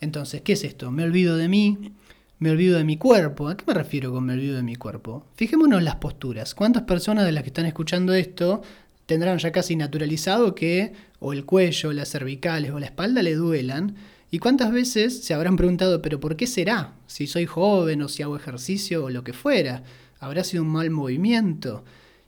Entonces, 0.02 0.42
¿qué 0.42 0.52
es 0.52 0.64
esto? 0.64 0.90
Me 0.90 1.04
olvido 1.04 1.38
de 1.38 1.48
mí, 1.48 1.94
me 2.38 2.50
olvido 2.50 2.78
de 2.78 2.84
mi 2.84 2.96
cuerpo. 2.96 3.48
¿A 3.48 3.56
qué 3.56 3.64
me 3.66 3.74
refiero 3.74 4.12
con 4.12 4.24
me 4.24 4.34
olvido 4.34 4.56
de 4.56 4.62
mi 4.62 4.76
cuerpo? 4.76 5.26
Fijémonos 5.34 5.82
las 5.82 5.96
posturas. 5.96 6.54
¿Cuántas 6.54 6.84
personas 6.84 7.24
de 7.24 7.32
las 7.32 7.42
que 7.42 7.48
están 7.48 7.66
escuchando 7.66 8.14
esto 8.14 8.62
tendrán 9.06 9.38
ya 9.38 9.50
casi 9.52 9.74
naturalizado 9.74 10.54
que 10.54 10.92
o 11.18 11.32
el 11.32 11.44
cuello, 11.44 11.92
las 11.92 12.10
cervicales 12.10 12.70
o 12.70 12.78
la 12.78 12.86
espalda 12.86 13.22
le 13.22 13.34
duelan? 13.34 13.96
¿Y 14.30 14.38
cuántas 14.38 14.72
veces 14.72 15.24
se 15.24 15.34
habrán 15.34 15.56
preguntado, 15.56 16.02
pero 16.02 16.20
¿por 16.20 16.36
qué 16.36 16.46
será? 16.46 16.92
Si 17.06 17.26
soy 17.26 17.46
joven 17.46 18.02
o 18.02 18.08
si 18.08 18.22
hago 18.22 18.36
ejercicio 18.36 19.04
o 19.04 19.10
lo 19.10 19.24
que 19.24 19.32
fuera. 19.32 19.82
¿Habrá 20.20 20.44
sido 20.44 20.62
un 20.62 20.68
mal 20.68 20.90
movimiento? 20.90 21.84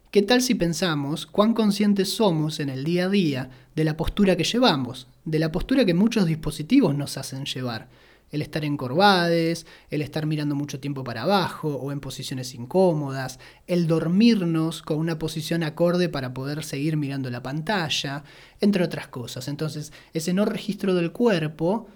¿Qué 0.09 0.21
tal 0.21 0.41
si 0.41 0.55
pensamos 0.55 1.25
cuán 1.25 1.53
conscientes 1.53 2.13
somos 2.13 2.59
en 2.59 2.69
el 2.69 2.83
día 2.83 3.05
a 3.05 3.09
día 3.09 3.49
de 3.75 3.83
la 3.85 3.95
postura 3.95 4.35
que 4.35 4.43
llevamos, 4.43 5.07
de 5.23 5.39
la 5.39 5.53
postura 5.53 5.85
que 5.85 5.93
muchos 5.93 6.25
dispositivos 6.25 6.95
nos 6.95 7.17
hacen 7.17 7.45
llevar? 7.45 7.87
El 8.31 8.41
estar 8.41 8.65
encorvades, 8.65 9.65
el 9.89 10.01
estar 10.01 10.25
mirando 10.25 10.55
mucho 10.55 10.79
tiempo 10.79 11.03
para 11.03 11.23
abajo 11.23 11.75
o 11.75 11.91
en 11.91 11.99
posiciones 11.99 12.55
incómodas, 12.55 13.39
el 13.67 13.87
dormirnos 13.87 14.81
con 14.81 14.97
una 14.97 15.19
posición 15.19 15.63
acorde 15.63 16.09
para 16.09 16.33
poder 16.33 16.63
seguir 16.63 16.97
mirando 16.97 17.29
la 17.29 17.43
pantalla, 17.43 18.23
entre 18.59 18.83
otras 18.83 19.07
cosas. 19.07 19.47
Entonces, 19.47 19.91
ese 20.13 20.33
no 20.33 20.45
registro 20.45 20.95
del 20.95 21.11
cuerpo 21.11 21.87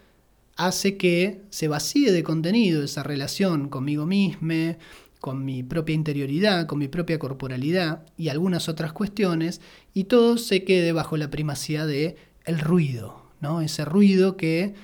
hace 0.58 0.98
que 0.98 1.42
se 1.50 1.68
vacíe 1.68 2.12
de 2.12 2.24
contenido 2.24 2.84
esa 2.84 3.04
relación 3.04 3.70
conmigo 3.70 4.06
mismo, 4.06 4.76
con 5.20 5.44
mi 5.44 5.64
propia 5.64 5.96
interioridad, 5.96 6.68
con 6.68 6.78
mi 6.78 6.88
propia 6.88 7.18
corporalidad 7.18 8.06
y 8.16 8.30
algunas 8.30 8.70
otras 8.70 8.94
cuestiones, 8.94 9.60
y 9.94 10.04
todo 10.04 10.38
se 10.38 10.64
quede 10.64 10.92
bajo 10.92 11.18
la 11.18 11.32
primacía 11.32 11.86
de 11.86 12.16
el 12.46 12.60
ruido, 12.60 13.24
¿no? 13.42 13.62
Ese 13.62 13.86
ruido 13.86 14.38
que 14.38 14.76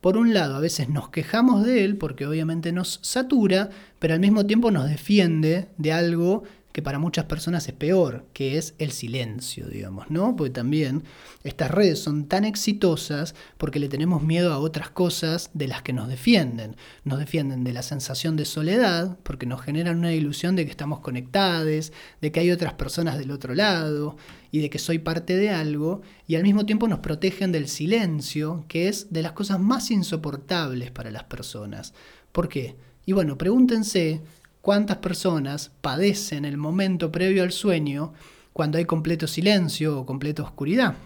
por 0.00 0.16
un 0.16 0.32
lado 0.32 0.56
a 0.56 0.60
veces 0.60 0.88
nos 0.88 1.08
quejamos 1.10 1.64
de 1.64 1.84
él 1.84 1.96
porque 1.96 2.26
obviamente 2.26 2.72
nos 2.72 3.00
satura, 3.02 3.70
pero 3.98 4.14
al 4.14 4.20
mismo 4.20 4.46
tiempo 4.46 4.70
nos 4.70 4.88
defiende 4.88 5.68
de 5.76 5.92
algo 5.92 6.44
que 6.78 6.82
para 6.82 7.00
muchas 7.00 7.24
personas 7.24 7.66
es 7.66 7.74
peor, 7.74 8.24
que 8.32 8.56
es 8.56 8.76
el 8.78 8.92
silencio, 8.92 9.66
digamos, 9.66 10.12
¿no? 10.12 10.36
Porque 10.36 10.52
también 10.52 11.02
estas 11.42 11.72
redes 11.72 11.98
son 11.98 12.28
tan 12.28 12.44
exitosas 12.44 13.34
porque 13.56 13.80
le 13.80 13.88
tenemos 13.88 14.22
miedo 14.22 14.52
a 14.52 14.58
otras 14.58 14.88
cosas 14.88 15.50
de 15.54 15.66
las 15.66 15.82
que 15.82 15.92
nos 15.92 16.06
defienden. 16.06 16.76
Nos 17.02 17.18
defienden 17.18 17.64
de 17.64 17.72
la 17.72 17.82
sensación 17.82 18.36
de 18.36 18.44
soledad, 18.44 19.18
porque 19.24 19.44
nos 19.44 19.60
generan 19.60 19.98
una 19.98 20.12
ilusión 20.12 20.54
de 20.54 20.66
que 20.66 20.70
estamos 20.70 21.00
conectados, 21.00 21.92
de 22.20 22.30
que 22.30 22.38
hay 22.38 22.52
otras 22.52 22.74
personas 22.74 23.18
del 23.18 23.32
otro 23.32 23.56
lado 23.56 24.16
y 24.52 24.60
de 24.60 24.70
que 24.70 24.78
soy 24.78 25.00
parte 25.00 25.36
de 25.36 25.50
algo, 25.50 26.02
y 26.28 26.36
al 26.36 26.44
mismo 26.44 26.64
tiempo 26.64 26.86
nos 26.86 27.00
protegen 27.00 27.50
del 27.50 27.66
silencio, 27.66 28.66
que 28.68 28.86
es 28.86 29.12
de 29.12 29.22
las 29.22 29.32
cosas 29.32 29.58
más 29.58 29.90
insoportables 29.90 30.92
para 30.92 31.10
las 31.10 31.24
personas. 31.24 31.92
¿Por 32.30 32.48
qué? 32.48 32.76
Y 33.04 33.14
bueno, 33.14 33.36
pregúntense 33.36 34.22
cuántas 34.62 34.98
personas 34.98 35.70
padecen 35.80 36.44
el 36.44 36.56
momento 36.56 37.10
previo 37.10 37.42
al 37.42 37.52
sueño 37.52 38.12
cuando 38.52 38.78
hay 38.78 38.84
completo 38.84 39.26
silencio 39.26 40.00
o 40.00 40.06
completa 40.06 40.42
oscuridad. 40.42 40.96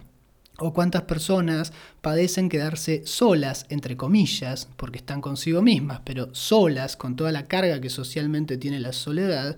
O 0.59 0.71
cuántas 0.71 1.03
personas 1.03 1.73
padecen 2.01 2.47
quedarse 2.47 3.01
solas, 3.05 3.65
entre 3.69 3.97
comillas, 3.97 4.69
porque 4.77 4.99
están 4.99 5.19
consigo 5.19 5.61
mismas, 5.61 6.01
pero 6.03 6.33
solas 6.33 6.95
con 6.95 7.15
toda 7.15 7.31
la 7.31 7.47
carga 7.47 7.81
que 7.81 7.89
socialmente 7.89 8.57
tiene 8.57 8.79
la 8.79 8.93
soledad. 8.93 9.57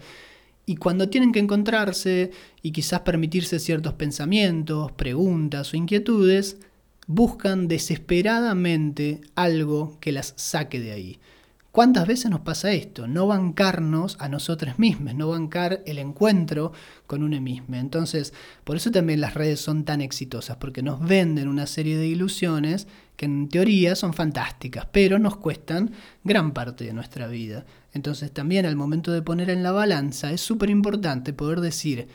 Y 0.66 0.78
cuando 0.78 1.10
tienen 1.10 1.32
que 1.32 1.40
encontrarse 1.40 2.32
y 2.62 2.72
quizás 2.72 3.02
permitirse 3.02 3.60
ciertos 3.60 3.94
pensamientos, 3.94 4.92
preguntas 4.94 5.74
o 5.74 5.78
inquietudes, 5.78 6.58
buscan 7.08 7.68
desesperadamente 7.68 9.22
algo 9.36 9.98
que 10.00 10.12
las 10.12 10.34
saque 10.38 10.80
de 10.80 10.92
ahí. 10.92 11.20
¿Cuántas 11.75 12.08
veces 12.08 12.32
nos 12.32 12.39
pasa 12.39 12.72
esto? 12.72 13.05
No 13.05 13.27
bancarnos 13.27 14.15
a 14.22 14.29
nosotros 14.29 14.79
mismos, 14.79 15.13
no 15.13 15.27
bancar 15.27 15.84
el 15.86 15.98
encuentro 15.98 16.72
con 17.05 17.22
uno 17.22 17.41
mismo. 17.41 17.75
Entonces, 17.75 18.34
por 18.63 18.77
eso 18.77 18.91
también 18.91 19.20
las 19.20 19.34
redes 19.34 19.60
son 19.60 19.84
tan 19.84 20.00
exitosas, 20.00 20.55
porque 20.55 20.82
nos 20.82 21.05
venden 21.05 21.50
una 21.50 21.67
serie 21.67 21.98
de 21.98 22.08
ilusiones 22.08 22.88
que 23.17 23.25
en 23.25 23.50
teoría 23.50 23.98
son 23.98 24.13
fantásticas, 24.13 24.88
pero 24.89 25.20
nos 25.20 25.36
cuestan 25.36 25.91
gran 26.24 26.53
parte 26.53 26.86
de 26.86 26.94
nuestra 26.94 27.27
vida. 27.27 27.65
Entonces, 27.91 28.32
también 28.32 28.65
al 28.65 28.77
momento 28.77 29.12
de 29.12 29.22
poner 29.22 29.50
en 29.50 29.62
la 29.62 29.74
balanza 29.74 30.32
es 30.32 30.39
súper 30.39 30.70
importante 30.70 31.34
poder 31.34 31.60
decir, 31.60 32.08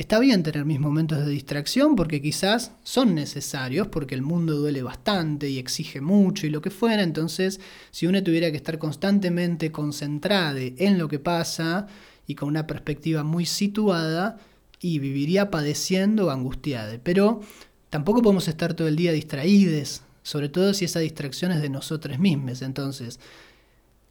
Está 0.00 0.18
bien 0.18 0.42
tener 0.42 0.64
mis 0.64 0.80
momentos 0.80 1.18
de 1.18 1.30
distracción 1.30 1.94
porque 1.94 2.22
quizás 2.22 2.72
son 2.84 3.14
necesarios, 3.14 3.88
porque 3.88 4.14
el 4.14 4.22
mundo 4.22 4.56
duele 4.56 4.82
bastante 4.82 5.50
y 5.50 5.58
exige 5.58 6.00
mucho 6.00 6.46
y 6.46 6.48
lo 6.48 6.62
que 6.62 6.70
fuera, 6.70 7.02
entonces 7.02 7.60
si 7.90 8.06
uno 8.06 8.22
tuviera 8.22 8.50
que 8.50 8.56
estar 8.56 8.78
constantemente 8.78 9.70
concentrado 9.70 10.56
en 10.58 10.96
lo 10.96 11.06
que 11.06 11.18
pasa 11.18 11.86
y 12.26 12.34
con 12.34 12.48
una 12.48 12.66
perspectiva 12.66 13.24
muy 13.24 13.44
situada, 13.44 14.38
y 14.80 15.00
viviría 15.00 15.50
padeciendo 15.50 16.28
o 16.28 16.30
angustiada. 16.30 16.98
Pero 17.02 17.42
tampoco 17.90 18.22
podemos 18.22 18.48
estar 18.48 18.72
todo 18.72 18.88
el 18.88 18.96
día 18.96 19.12
distraídos, 19.12 20.00
sobre 20.22 20.48
todo 20.48 20.72
si 20.72 20.86
esa 20.86 21.00
distracción 21.00 21.52
es 21.52 21.60
de 21.60 21.68
nosotros 21.68 22.18
mismos. 22.18 22.62
Entonces, 22.62 23.20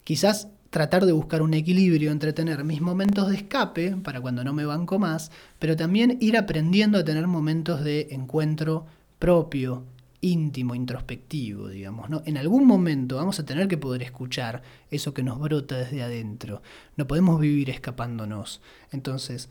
quizás 0.03 0.49
tratar 0.69 1.05
de 1.05 1.11
buscar 1.11 1.41
un 1.41 1.53
equilibrio 1.53 2.11
entre 2.11 2.33
tener 2.33 2.63
mis 2.63 2.81
momentos 2.81 3.29
de 3.29 3.37
escape 3.37 3.97
para 3.97 4.21
cuando 4.21 4.43
no 4.43 4.53
me 4.53 4.65
banco 4.65 4.99
más, 4.99 5.31
pero 5.57 5.75
también 5.75 6.17
ir 6.19 6.37
aprendiendo 6.37 6.99
a 6.99 7.03
tener 7.03 7.27
momentos 7.27 7.83
de 7.83 8.07
encuentro 8.11 8.85
propio, 9.17 9.83
íntimo, 10.21 10.75
introspectivo, 10.75 11.69
digamos. 11.69 12.09
¿no? 12.09 12.21
En 12.25 12.37
algún 12.37 12.65
momento 12.65 13.15
vamos 13.15 13.39
a 13.39 13.45
tener 13.45 13.67
que 13.67 13.77
poder 13.77 14.03
escuchar 14.03 14.61
eso 14.91 15.13
que 15.13 15.23
nos 15.23 15.39
brota 15.39 15.77
desde 15.77 16.03
adentro. 16.03 16.61
No 16.97 17.07
podemos 17.07 17.39
vivir 17.39 17.69
escapándonos. 17.69 18.61
Entonces, 18.91 19.49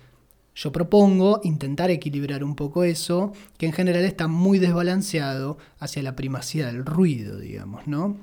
yo 0.55 0.73
propongo 0.73 1.41
intentar 1.45 1.91
equilibrar 1.91 2.43
un 2.43 2.57
poco 2.57 2.83
eso, 2.85 3.33
que 3.59 3.67
en 3.67 3.73
general 3.73 4.05
está 4.05 4.27
muy 4.27 4.59
desbalanceado 4.59 5.57
hacia 5.79 6.03
la 6.03 6.17
primacía 6.17 6.67
del 6.67 6.85
ruido, 6.85 7.39
digamos, 7.39 7.87
¿no? 7.87 8.17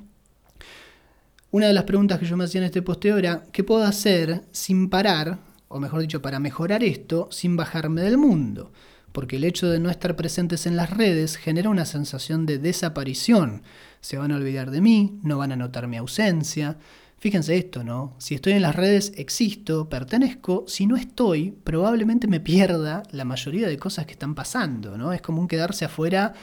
Una 1.56 1.68
de 1.68 1.74
las 1.74 1.86
preguntas 1.86 2.20
que 2.20 2.26
yo 2.26 2.36
me 2.36 2.44
hacía 2.44 2.60
en 2.60 2.66
este 2.66 2.82
posteo 2.82 3.18
era, 3.18 3.46
¿qué 3.54 3.64
puedo 3.64 3.86
hacer 3.86 4.44
sin 4.52 4.90
parar, 4.90 5.40
o 5.70 5.80
mejor 5.80 6.02
dicho, 6.02 6.22
para 6.22 6.38
mejorar 6.38 6.84
esto, 6.84 7.30
sin 7.32 7.56
bajarme 7.56 8.02
del 8.02 8.18
mundo? 8.18 8.74
Porque 9.14 9.38
el 9.38 9.46
hecho 9.46 9.70
de 9.70 9.80
no 9.80 9.90
estar 9.90 10.18
presentes 10.18 10.66
en 10.66 10.76
las 10.76 10.90
redes 10.90 11.38
genera 11.38 11.70
una 11.70 11.86
sensación 11.86 12.46
de 12.46 12.58
desaparición. 12.58 13.64
Se 14.02 14.18
van 14.18 14.34
a 14.34 14.36
olvidar 14.36 14.70
de 14.70 14.82
mí, 14.82 15.18
no 15.24 15.38
van 15.38 15.54
a 15.54 15.56
notar 15.56 15.88
mi 15.88 15.96
ausencia. 15.96 16.78
Fíjense 17.20 17.56
esto, 17.56 17.86
¿no? 17.86 18.18
Si 18.18 18.36
estoy 18.36 18.52
en 18.52 18.62
las 18.62 18.76
redes, 18.76 19.14
existo, 19.16 19.88
pertenezco. 19.88 20.66
Si 20.68 20.86
no 20.86 20.98
estoy, 20.98 21.52
probablemente 21.64 22.28
me 22.28 22.42
pierda 22.42 23.04
la 23.12 23.24
mayoría 23.24 23.70
de 23.70 23.78
cosas 23.78 24.06
que 24.06 24.12
están 24.12 24.36
pasando, 24.36 24.98
¿no? 24.98 25.14
Es 25.14 25.22
como 25.22 25.40
un 25.40 25.48
quedarse 25.48 25.86
afuera 25.86 26.34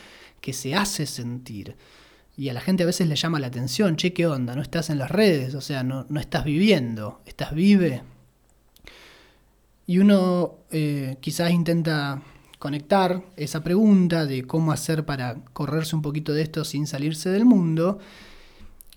que 0.40 0.54
se 0.54 0.75
hace 0.75 1.04
sentir. 1.04 1.76
Y 2.43 2.49
a 2.49 2.55
la 2.55 2.61
gente 2.61 2.83
a 2.83 2.87
veces 2.87 3.07
le 3.07 3.15
llama 3.15 3.39
la 3.39 3.47
atención, 3.47 3.95
che, 3.95 4.13
¿qué 4.13 4.27
onda? 4.27 4.57
No 4.57 4.63
estás 4.63 4.91
en 4.91 4.99
las 4.99 5.13
redes, 5.13 5.55
o 5.55 5.61
sea, 5.61 5.85
no, 5.85 6.07
no 6.09 6.19
estás 6.19 6.45
viviendo, 6.45 7.21
estás 7.25 7.55
vive. 7.55 8.03
Y 9.87 9.99
uno 9.99 10.57
eh, 10.73 11.19
quizás 11.21 11.53
intenta 11.53 12.21
conectar 12.59 13.23
esa 13.37 13.63
pregunta 13.63 14.27
de 14.27 14.43
cómo 14.43 14.73
hacer 14.73 15.07
para 15.07 15.37
correrse 15.53 15.95
un 15.95 16.03
poquito 16.03 16.33
de 16.33 16.43
esto 16.43 16.65
sin 16.65 16.89
salirse 16.89 17.31
del 17.31 17.45
mundo. 17.45 18.01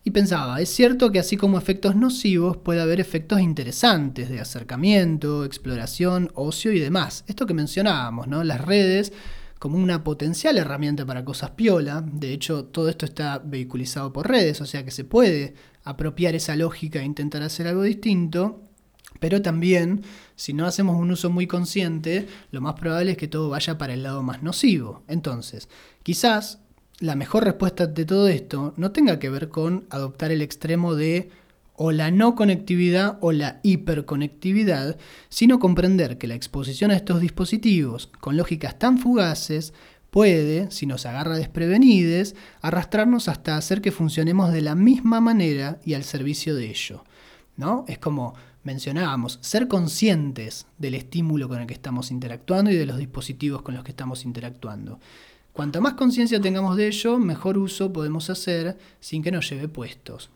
Y 0.04 0.10
pensaba, 0.10 0.60
es 0.60 0.70
cierto 0.70 1.12
que 1.12 1.20
así 1.20 1.38
como 1.38 1.60
efectos 1.60 1.96
nocivos 1.96 2.58
puede 2.58 2.82
haber 2.82 3.00
efectos 3.00 3.42
interesantes 3.42 4.28
de 4.28 4.40
acercamiento, 4.40 5.46
exploración, 5.46 6.32
ocio 6.34 6.72
y 6.72 6.80
demás. 6.80 7.24
Esto 7.28 7.46
que 7.46 7.54
mencionábamos, 7.54 8.28
¿no? 8.28 8.44
Las 8.44 8.62
redes 8.62 9.14
como 9.66 9.80
una 9.80 10.04
potencial 10.04 10.60
herramienta 10.60 11.08
para 11.08 11.26
cosas 11.26 11.50
piola. 11.50 12.06
De 12.06 12.32
hecho, 12.32 12.66
todo 12.66 12.88
esto 12.88 13.04
está 13.04 13.40
vehiculizado 13.40 14.14
por 14.14 14.28
redes, 14.28 14.62
o 14.62 14.68
sea 14.68 14.86
que 14.86 14.92
se 14.92 15.06
puede 15.06 15.56
apropiar 15.84 16.36
esa 16.36 16.56
lógica 16.56 17.00
e 17.00 17.04
intentar 17.04 17.42
hacer 17.42 17.66
algo 17.68 17.82
distinto. 17.82 18.62
Pero 19.20 19.42
también, 19.42 20.04
si 20.36 20.54
no 20.54 20.68
hacemos 20.68 20.98
un 21.02 21.10
uso 21.10 21.32
muy 21.32 21.48
consciente, 21.48 22.28
lo 22.52 22.62
más 22.62 22.76
probable 22.76 23.14
es 23.14 23.18
que 23.18 23.28
todo 23.28 23.50
vaya 23.50 23.80
para 23.80 23.96
el 23.96 24.04
lado 24.04 24.22
más 24.22 24.44
nocivo. 24.44 25.04
Entonces, 25.08 25.68
quizás 26.04 26.60
la 27.00 27.16
mejor 27.16 27.44
respuesta 27.44 27.88
de 27.88 28.06
todo 28.06 28.28
esto 28.28 28.76
no 28.78 28.92
tenga 28.92 29.18
que 29.18 29.32
ver 29.32 29.50
con 29.50 29.88
adoptar 29.90 30.32
el 30.32 30.44
extremo 30.44 30.94
de 30.94 31.32
o 31.78 31.92
la 31.92 32.12
no 32.12 32.36
conectividad 32.36 33.18
o 33.22 33.32
la 33.32 33.60
hiperconectividad, 33.64 34.98
sino 35.30 35.60
comprender 35.60 36.18
que 36.18 36.28
la 36.28 36.36
exposición 36.36 36.92
a 36.92 36.96
estos 36.96 37.22
dispositivos 37.22 38.10
con 38.20 38.38
lógicas 38.38 38.80
tan 38.80 38.98
fugaces 38.98 39.74
puede, 40.10 40.72
si 40.72 40.86
nos 40.86 41.06
agarra 41.06 41.36
desprevenides, 41.36 42.36
arrastrarnos 42.62 43.28
hasta 43.28 43.58
hacer 43.58 43.82
que 43.82 43.92
funcionemos 43.92 44.54
de 44.54 44.62
la 44.62 44.76
misma 44.76 45.20
manera 45.20 45.80
y 45.84 45.94
al 45.94 46.04
servicio 46.04 46.56
de 46.56 46.70
ello. 46.70 47.04
¿no? 47.58 47.86
Es 47.88 47.98
como 47.98 48.36
mencionábamos, 48.64 49.38
ser 49.42 49.68
conscientes 49.68 50.66
del 50.78 50.96
estímulo 50.96 51.48
con 51.48 51.62
el 51.62 51.68
que 51.68 51.74
estamos 51.74 52.12
interactuando 52.12 52.72
y 52.72 52.76
de 52.76 52.86
los 52.86 52.98
dispositivos 52.98 53.62
con 53.62 53.76
los 53.76 53.84
que 53.84 53.92
estamos 53.92 54.26
interactuando. 54.26 55.00
Cuanto 55.54 55.82
más 55.82 55.94
conciencia 55.94 56.42
tengamos 56.42 56.76
de 56.76 56.88
ello, 56.88 57.18
mejor 57.20 57.58
uso 57.58 57.94
podemos 57.94 58.30
hacer 58.30 58.78
sin 59.00 59.22
que 59.22 59.32
nos 59.32 59.50
lleve 59.50 59.68
puestos. 59.68 60.32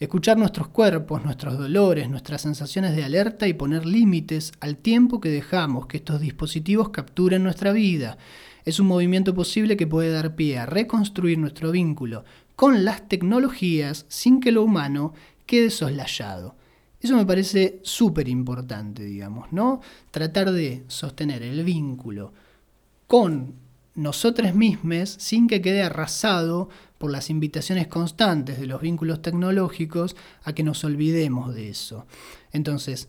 Escuchar 0.00 0.38
nuestros 0.38 0.68
cuerpos, 0.68 1.22
nuestros 1.26 1.58
dolores, 1.58 2.08
nuestras 2.08 2.40
sensaciones 2.40 2.96
de 2.96 3.04
alerta 3.04 3.46
y 3.46 3.52
poner 3.52 3.84
límites 3.84 4.50
al 4.58 4.78
tiempo 4.78 5.20
que 5.20 5.28
dejamos 5.28 5.86
que 5.88 5.98
estos 5.98 6.22
dispositivos 6.22 6.88
capturen 6.88 7.42
nuestra 7.42 7.70
vida. 7.72 8.16
Es 8.64 8.80
un 8.80 8.86
movimiento 8.86 9.34
posible 9.34 9.76
que 9.76 9.86
puede 9.86 10.10
dar 10.10 10.36
pie 10.36 10.58
a 10.58 10.64
reconstruir 10.64 11.36
nuestro 11.36 11.70
vínculo 11.70 12.24
con 12.56 12.82
las 12.86 13.08
tecnologías 13.10 14.06
sin 14.08 14.40
que 14.40 14.52
lo 14.52 14.62
humano 14.62 15.12
quede 15.44 15.68
soslayado. 15.68 16.56
Eso 16.98 17.14
me 17.14 17.26
parece 17.26 17.80
súper 17.82 18.26
importante, 18.26 19.04
digamos, 19.04 19.52
¿no? 19.52 19.82
Tratar 20.10 20.50
de 20.50 20.82
sostener 20.88 21.42
el 21.42 21.62
vínculo 21.62 22.32
con 23.06 23.52
nosotros 23.94 24.54
mismos 24.54 25.10
sin 25.18 25.48
que 25.48 25.60
quede 25.60 25.82
arrasado 25.82 26.68
por 26.98 27.10
las 27.10 27.30
invitaciones 27.30 27.86
constantes 27.88 28.60
de 28.60 28.66
los 28.66 28.80
vínculos 28.80 29.22
tecnológicos 29.22 30.16
a 30.44 30.52
que 30.52 30.62
nos 30.62 30.84
olvidemos 30.84 31.54
de 31.54 31.70
eso. 31.70 32.06
Entonces, 32.52 33.08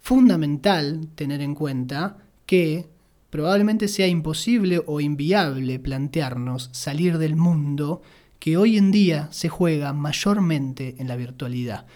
fundamental 0.00 1.08
tener 1.14 1.40
en 1.40 1.54
cuenta 1.54 2.18
que 2.46 2.88
probablemente 3.30 3.88
sea 3.88 4.06
imposible 4.06 4.80
o 4.86 5.00
inviable 5.00 5.80
plantearnos 5.80 6.70
salir 6.72 7.18
del 7.18 7.34
mundo 7.34 8.02
que 8.38 8.56
hoy 8.56 8.76
en 8.76 8.92
día 8.92 9.28
se 9.32 9.48
juega 9.48 9.92
mayormente 9.92 10.94
en 10.98 11.08
la 11.08 11.16
virtualidad, 11.16 11.86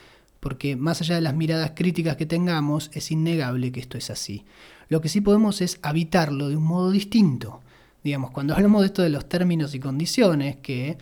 porque 0.41 0.75
más 0.75 1.01
allá 1.01 1.15
de 1.15 1.21
las 1.21 1.35
miradas 1.35 1.73
críticas 1.77 2.17
que 2.17 2.27
tengamos, 2.27 2.91
es 2.95 3.11
innegable 3.11 3.71
que 3.71 3.81
esto 3.81 3.99
es 3.99 4.11
así. 4.11 4.45
Lo 4.89 5.01
que 5.01 5.09
sí 5.09 5.21
podemos 5.21 5.61
es 5.61 5.79
habitarlo 5.83 6.49
de 6.49 6.57
un 6.57 6.65
modo 6.65 6.91
distinto, 6.91 7.61
Digamos, 8.05 8.31
cuando 8.31 8.55
hablamos 8.55 8.83
de 8.83 8.87
esto 8.87 9.03
de 9.03 9.11
los 9.11 9.29
términos 9.29 9.75
y 9.75 9.81
condiciones, 9.81 10.57
que 10.57 10.99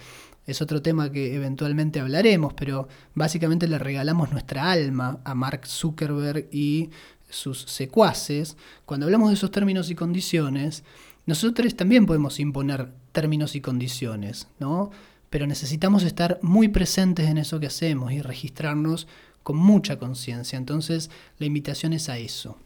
es 0.46 0.62
otro 0.62 0.80
tema 0.80 1.10
que 1.10 1.34
eventualmente 1.34 2.00
hablaremos, 2.00 2.54
pero 2.54 2.88
básicamente 3.14 3.66
le 3.66 3.78
regalamos 3.78 4.30
nuestra 4.30 4.70
alma 4.70 5.20
a 5.24 5.34
Mark 5.34 5.66
Zuckerberg 5.66 6.48
y 6.52 6.90
sus 7.28 7.62
secuaces, 7.62 8.56
cuando 8.84 9.06
hablamos 9.06 9.30
de 9.30 9.34
esos 9.34 9.50
términos 9.50 9.90
y 9.90 9.94
condiciones, 9.94 10.84
nosotros 11.26 11.74
también 11.74 12.06
podemos 12.06 12.38
imponer 12.38 12.92
términos 13.10 13.56
y 13.56 13.60
condiciones, 13.60 14.46
¿no? 14.60 14.90
Pero 15.28 15.46
necesitamos 15.48 16.04
estar 16.04 16.38
muy 16.40 16.68
presentes 16.68 17.28
en 17.28 17.38
eso 17.38 17.58
que 17.58 17.66
hacemos 17.66 18.12
y 18.12 18.22
registrarnos 18.22 19.08
con 19.42 19.56
mucha 19.56 19.98
conciencia. 19.98 20.56
Entonces, 20.56 21.10
la 21.38 21.46
invitación 21.46 21.92
es 21.92 22.08
a 22.08 22.18
eso. 22.18 22.56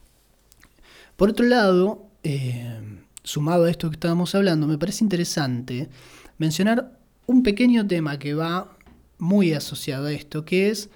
Por 1.17 1.31
otro 1.31 1.47
lado, 1.47 2.07
eh, 2.23 2.81
sumado 3.23 3.65
a 3.65 3.71
esto 3.71 3.91
que 3.91 3.97
estábamos 3.97 4.35
hablando, 4.35 4.67
me 4.67 4.79
parece 4.79 5.05
interesante 5.05 5.89
mencionar 6.39 6.99
un 7.27 7.43
pequeño 7.43 7.87
tema 7.87 8.19
que 8.19 8.35
va 8.35 8.77
muy 9.19 9.53
asociado 9.53 10.07
a 10.07 10.13
esto, 10.13 10.45
que 10.45 10.71
es, 10.71 10.91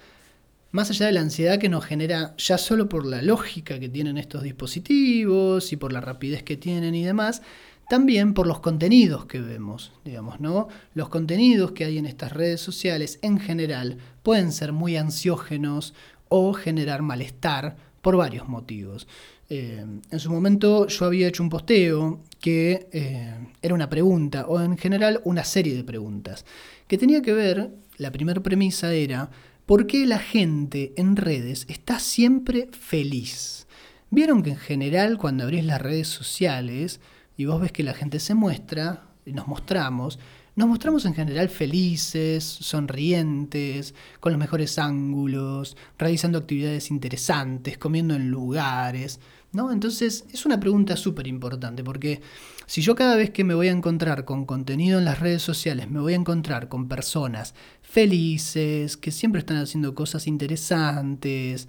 más 0.71 0.89
allá 0.89 1.05
de 1.05 1.13
la 1.13 1.21
ansiedad 1.21 1.59
que 1.59 1.69
nos 1.69 1.85
genera 1.85 2.35
ya 2.37 2.57
solo 2.57 2.89
por 2.89 3.05
la 3.05 3.21
lógica 3.21 3.79
que 3.79 3.87
tienen 3.87 4.17
estos 4.17 4.43
dispositivos 4.43 5.71
y 5.71 5.77
por 5.77 5.93
la 5.93 6.01
rapidez 6.01 6.43
que 6.43 6.57
tienen 6.57 6.95
y 6.95 7.05
demás, 7.05 7.41
también 7.87 8.33
por 8.33 8.47
los 8.47 8.59
contenidos 8.59 9.25
que 9.25 9.39
vemos, 9.39 9.93
digamos, 10.03 10.39
¿no? 10.39 10.67
Los 10.93 11.09
contenidos 11.09 11.71
que 11.71 11.85
hay 11.85 11.97
en 11.97 12.07
estas 12.07 12.33
redes 12.33 12.59
sociales 12.59 13.19
en 13.21 13.39
general 13.39 13.99
pueden 14.23 14.51
ser 14.51 14.73
muy 14.73 14.97
ansiógenos 14.97 15.93
o 16.27 16.53
generar 16.53 17.03
malestar 17.03 17.77
por 18.01 18.17
varios 18.17 18.49
motivos. 18.49 19.07
Eh, 19.49 19.85
en 20.09 20.19
su 20.19 20.31
momento 20.31 20.87
yo 20.87 21.05
había 21.05 21.27
hecho 21.27 21.43
un 21.43 21.49
posteo 21.49 22.23
que 22.39 22.87
eh, 22.91 23.33
era 23.61 23.75
una 23.75 23.89
pregunta, 23.89 24.45
o 24.47 24.59
en 24.61 24.77
general 24.77 25.21
una 25.23 25.43
serie 25.43 25.75
de 25.75 25.83
preguntas, 25.83 26.45
que 26.87 26.97
tenía 26.97 27.21
que 27.21 27.33
ver, 27.33 27.71
la 27.97 28.11
primera 28.11 28.41
premisa 28.41 28.93
era, 28.93 29.29
¿por 29.65 29.87
qué 29.87 30.05
la 30.05 30.19
gente 30.19 30.93
en 30.97 31.15
redes 31.15 31.65
está 31.69 31.99
siempre 31.99 32.69
feliz? 32.71 33.67
Vieron 34.09 34.43
que 34.43 34.51
en 34.51 34.57
general 34.57 35.17
cuando 35.17 35.43
abrís 35.43 35.65
las 35.65 35.81
redes 35.81 36.07
sociales 36.07 36.99
y 37.37 37.45
vos 37.45 37.61
ves 37.61 37.71
que 37.71 37.83
la 37.83 37.93
gente 37.93 38.19
se 38.19 38.33
muestra, 38.33 39.03
y 39.25 39.33
nos 39.33 39.47
mostramos, 39.47 40.19
nos 40.55 40.69
mostramos 40.69 41.05
en 41.05 41.13
general 41.13 41.49
felices, 41.49 42.43
sonrientes, 42.45 43.93
con 44.21 44.31
los 44.31 44.39
mejores 44.39 44.79
ángulos, 44.79 45.75
realizando 45.97 46.37
actividades 46.37 46.91
interesantes, 46.91 47.77
comiendo 47.77 48.15
en 48.15 48.29
lugares. 48.29 49.19
¿No? 49.55 49.71
Entonces 49.71 50.25
es 50.31 50.45
una 50.45 50.59
pregunta 50.59 50.95
súper 50.97 51.27
importante 51.27 51.83
porque 51.83 52.21
si 52.65 52.81
yo 52.81 52.95
cada 52.95 53.15
vez 53.15 53.29
que 53.31 53.43
me 53.43 53.55
voy 53.55 53.69
a 53.69 53.71
encontrar 53.71 54.25
con 54.25 54.45
contenido 54.45 54.99
en 54.99 55.05
las 55.05 55.19
redes 55.19 55.41
sociales 55.41 55.89
me 55.89 55.99
voy 55.99 56.13
a 56.13 56.17
encontrar 56.17 56.67
con 56.67 56.87
personas 56.87 57.55
felices, 57.81 58.97
que 58.97 59.11
siempre 59.11 59.39
están 59.39 59.57
haciendo 59.57 59.95
cosas 59.95 60.27
interesantes, 60.27 61.67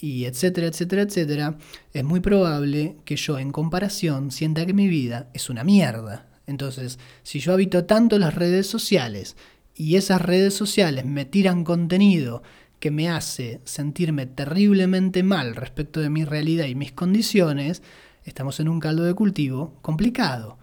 y 0.00 0.26
etcétera, 0.26 0.66
etcétera, 0.66 1.02
etcétera, 1.02 1.58
es 1.92 2.04
muy 2.04 2.20
probable 2.20 2.96
que 3.04 3.16
yo 3.16 3.38
en 3.38 3.52
comparación 3.52 4.30
sienta 4.30 4.66
que 4.66 4.74
mi 4.74 4.88
vida 4.88 5.30
es 5.32 5.48
una 5.48 5.64
mierda. 5.64 6.26
Entonces, 6.46 6.98
si 7.22 7.40
yo 7.40 7.52
habito 7.54 7.84
tanto 7.86 8.18
las 8.18 8.34
redes 8.34 8.66
sociales 8.66 9.36
y 9.74 9.96
esas 9.96 10.20
redes 10.20 10.54
sociales 10.54 11.04
me 11.06 11.24
tiran 11.24 11.64
contenido 11.64 12.42
que 12.80 12.90
me 12.90 13.08
hace 13.08 13.60
sentirme 13.64 14.26
terriblemente 14.26 15.22
mal 15.22 15.56
respecto 15.56 16.00
de 16.00 16.10
mi 16.10 16.24
realidad 16.24 16.66
y 16.66 16.74
mis 16.74 16.92
condiciones, 16.92 17.82
estamos 18.24 18.60
en 18.60 18.68
un 18.68 18.80
caldo 18.80 19.04
de 19.04 19.14
cultivo 19.14 19.74
complicado. 19.82 20.58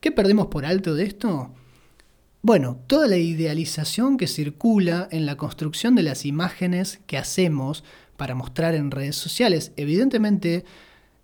¿Qué 0.00 0.12
perdemos 0.12 0.46
por 0.46 0.66
alto 0.66 0.94
de 0.94 1.04
esto? 1.04 1.50
Bueno, 2.42 2.78
toda 2.86 3.08
la 3.08 3.16
idealización 3.16 4.16
que 4.16 4.28
circula 4.28 5.08
en 5.10 5.26
la 5.26 5.36
construcción 5.36 5.94
de 5.94 6.04
las 6.04 6.24
imágenes 6.24 7.00
que 7.06 7.18
hacemos 7.18 7.82
para 8.16 8.34
mostrar 8.34 8.74
en 8.74 8.90
redes 8.90 9.16
sociales. 9.16 9.72
Evidentemente, 9.76 10.64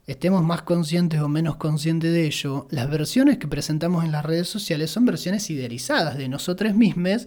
estemos 0.07 0.43
más 0.43 0.63
conscientes 0.63 1.21
o 1.21 1.29
menos 1.29 1.57
conscientes 1.57 2.13
de 2.13 2.27
ello, 2.27 2.67
las 2.71 2.91
versiones 2.91 3.39
que 3.39 3.47
presentamos 3.47 4.05
en 4.05 4.13
las 4.13 4.25
redes 4.25 4.49
sociales 4.49 4.91
son 4.91 5.05
versiones 5.05 5.49
idealizadas 5.49 6.19
de 6.19 6.29
nosotros 6.29 6.75
mismos 6.75 7.27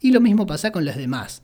y 0.00 0.10
lo 0.10 0.20
mismo 0.20 0.46
pasa 0.46 0.72
con 0.72 0.84
las 0.84 0.96
demás, 0.96 1.42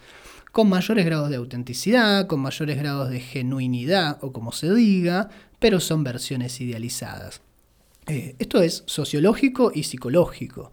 con 0.53 0.69
mayores 0.69 1.05
grados 1.05 1.31
de 1.31 1.37
autenticidad, 1.37 2.27
con 2.27 2.41
mayores 2.41 2.77
grados 2.77 3.11
de 3.11 3.21
genuinidad 3.21 4.19
o 4.23 4.33
como 4.33 4.53
se 4.53 4.73
diga, 4.75 5.29
pero 5.59 5.81
son 5.81 6.05
versiones 6.05 6.61
idealizadas. 6.61 7.41
Eh, 8.07 8.35
esto 8.39 8.61
es 8.63 8.83
sociológico 8.87 9.71
y 9.75 9.85
psicológico. 9.85 10.73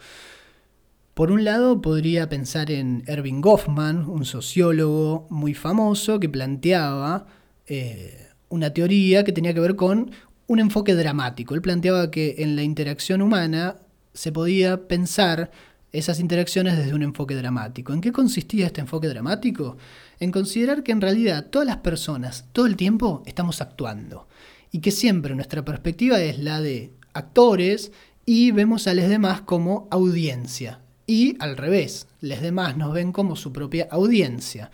Por 1.13 1.31
un 1.31 1.43
lado, 1.43 1.81
podría 1.81 2.29
pensar 2.29 2.69
en 2.71 3.03
Erving 3.07 3.41
Goffman, 3.41 4.07
un 4.07 4.23
sociólogo 4.23 5.27
muy 5.29 5.53
famoso 5.53 6.19
que 6.19 6.29
planteaba 6.29 7.25
eh, 7.65 8.27
una 8.49 8.71
teoría 8.71 9.23
que 9.23 9.31
tenía 9.31 9.53
que 9.53 9.59
ver 9.59 9.75
con 9.75 10.11
un 10.47 10.59
enfoque 10.59 10.95
dramático. 10.95 11.55
Él 11.55 11.61
planteaba 11.61 12.11
que 12.11 12.35
en 12.37 12.55
la 12.55 12.63
interacción 12.63 13.21
humana 13.21 13.77
se 14.13 14.31
podía 14.31 14.87
pensar 14.87 15.51
esas 15.97 16.19
interacciones 16.19 16.77
desde 16.77 16.93
un 16.93 17.03
enfoque 17.03 17.35
dramático. 17.35 17.93
¿En 17.93 18.01
qué 18.01 18.11
consistía 18.11 18.67
este 18.67 18.81
enfoque 18.81 19.07
dramático? 19.07 19.77
En 20.19 20.31
considerar 20.31 20.83
que 20.83 20.91
en 20.91 21.01
realidad 21.01 21.47
todas 21.49 21.67
las 21.67 21.77
personas, 21.77 22.45
todo 22.51 22.65
el 22.65 22.75
tiempo, 22.75 23.23
estamos 23.25 23.61
actuando. 23.61 24.27
Y 24.71 24.79
que 24.79 24.91
siempre 24.91 25.35
nuestra 25.35 25.65
perspectiva 25.65 26.19
es 26.21 26.39
la 26.39 26.61
de 26.61 26.91
actores 27.13 27.91
y 28.25 28.51
vemos 28.51 28.87
a 28.87 28.93
los 28.93 29.07
demás 29.07 29.41
como 29.41 29.87
audiencia. 29.89 30.81
Y 31.07 31.35
al 31.39 31.57
revés, 31.57 32.07
los 32.21 32.41
demás 32.41 32.77
nos 32.77 32.93
ven 32.93 33.11
como 33.11 33.35
su 33.35 33.53
propia 33.53 33.87
audiencia. 33.89 34.69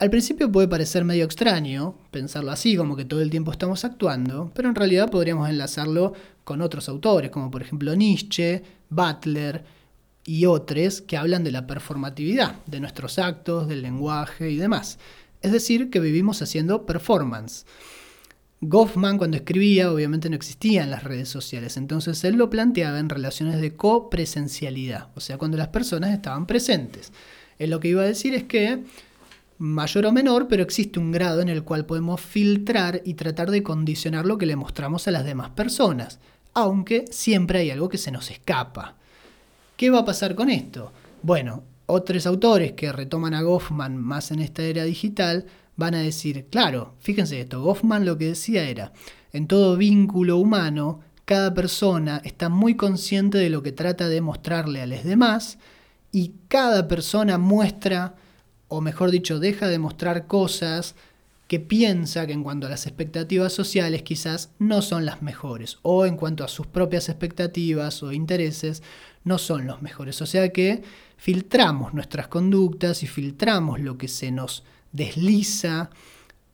Al 0.00 0.10
principio 0.10 0.50
puede 0.50 0.66
parecer 0.66 1.04
medio 1.04 1.24
extraño 1.24 1.94
pensarlo 2.10 2.50
así, 2.50 2.76
como 2.76 2.96
que 2.96 3.04
todo 3.04 3.22
el 3.22 3.30
tiempo 3.30 3.52
estamos 3.52 3.84
actuando, 3.84 4.50
pero 4.54 4.68
en 4.68 4.74
realidad 4.74 5.08
podríamos 5.08 5.48
enlazarlo 5.48 6.14
con 6.42 6.62
otros 6.62 6.88
autores, 6.88 7.30
como 7.30 7.50
por 7.50 7.62
ejemplo 7.62 7.94
Nietzsche, 7.94 8.62
Butler 8.90 9.64
y 10.24 10.46
otros 10.46 11.02
que 11.02 11.16
hablan 11.16 11.44
de 11.44 11.52
la 11.52 11.66
performatividad, 11.66 12.56
de 12.66 12.80
nuestros 12.80 13.18
actos, 13.18 13.68
del 13.68 13.82
lenguaje 13.82 14.50
y 14.50 14.56
demás. 14.56 14.98
Es 15.42 15.52
decir, 15.52 15.90
que 15.90 16.00
vivimos 16.00 16.40
haciendo 16.40 16.86
performance. 16.86 17.66
Goffman 18.60 19.18
cuando 19.18 19.36
escribía 19.36 19.92
obviamente 19.92 20.30
no 20.30 20.36
existían 20.36 20.90
las 20.90 21.04
redes 21.04 21.28
sociales, 21.28 21.76
entonces 21.76 22.24
él 22.24 22.36
lo 22.36 22.48
planteaba 22.48 22.98
en 22.98 23.10
relaciones 23.10 23.60
de 23.60 23.74
copresencialidad, 23.74 25.08
o 25.14 25.20
sea, 25.20 25.36
cuando 25.36 25.58
las 25.58 25.68
personas 25.68 26.14
estaban 26.14 26.46
presentes. 26.46 27.12
Él 27.58 27.70
lo 27.70 27.80
que 27.80 27.88
iba 27.88 28.02
a 28.02 28.06
decir 28.06 28.34
es 28.34 28.44
que 28.44 28.82
mayor 29.58 30.06
o 30.06 30.12
menor, 30.12 30.48
pero 30.48 30.62
existe 30.62 30.98
un 30.98 31.12
grado 31.12 31.42
en 31.42 31.50
el 31.50 31.62
cual 31.62 31.84
podemos 31.84 32.22
filtrar 32.22 33.02
y 33.04 33.14
tratar 33.14 33.50
de 33.50 33.62
condicionar 33.62 34.24
lo 34.24 34.38
que 34.38 34.46
le 34.46 34.56
mostramos 34.56 35.06
a 35.06 35.10
las 35.10 35.26
demás 35.26 35.50
personas, 35.50 36.18
aunque 36.54 37.04
siempre 37.10 37.58
hay 37.58 37.70
algo 37.70 37.90
que 37.90 37.98
se 37.98 38.10
nos 38.10 38.30
escapa. 38.30 38.96
¿Qué 39.76 39.90
va 39.90 40.00
a 40.00 40.04
pasar 40.04 40.36
con 40.36 40.50
esto? 40.50 40.92
Bueno, 41.22 41.64
otros 41.86 42.26
autores 42.26 42.72
que 42.72 42.92
retoman 42.92 43.34
a 43.34 43.42
Goffman 43.42 43.96
más 43.96 44.30
en 44.30 44.38
esta 44.38 44.62
era 44.62 44.84
digital 44.84 45.46
van 45.76 45.96
a 45.96 46.00
decir, 46.00 46.46
claro, 46.48 46.94
fíjense 47.00 47.40
esto, 47.40 47.60
Goffman 47.60 48.04
lo 48.04 48.16
que 48.16 48.26
decía 48.26 48.68
era, 48.68 48.92
en 49.32 49.48
todo 49.48 49.76
vínculo 49.76 50.38
humano, 50.38 51.00
cada 51.24 51.54
persona 51.54 52.20
está 52.24 52.48
muy 52.48 52.76
consciente 52.76 53.38
de 53.38 53.50
lo 53.50 53.64
que 53.64 53.72
trata 53.72 54.08
de 54.08 54.20
mostrarle 54.20 54.80
a 54.80 54.86
los 54.86 55.02
demás 55.02 55.58
y 56.12 56.34
cada 56.46 56.86
persona 56.86 57.36
muestra, 57.38 58.14
o 58.68 58.80
mejor 58.80 59.10
dicho, 59.10 59.40
deja 59.40 59.66
de 59.66 59.80
mostrar 59.80 60.28
cosas 60.28 60.94
que 61.48 61.60
piensa 61.60 62.26
que 62.26 62.32
en 62.32 62.42
cuanto 62.42 62.66
a 62.66 62.70
las 62.70 62.86
expectativas 62.86 63.52
sociales 63.52 64.02
quizás 64.02 64.50
no 64.58 64.82
son 64.82 65.04
las 65.04 65.20
mejores, 65.20 65.78
o 65.82 66.06
en 66.06 66.16
cuanto 66.16 66.44
a 66.44 66.48
sus 66.48 66.66
propias 66.66 67.08
expectativas 67.08 68.02
o 68.02 68.12
intereses 68.12 68.82
no 69.24 69.38
son 69.38 69.66
los 69.66 69.82
mejores. 69.82 70.20
O 70.22 70.26
sea 70.26 70.50
que 70.50 70.82
filtramos 71.16 71.94
nuestras 71.94 72.28
conductas 72.28 73.02
y 73.02 73.06
filtramos 73.06 73.80
lo 73.80 73.98
que 73.98 74.08
se 74.08 74.30
nos 74.30 74.62
desliza 74.92 75.90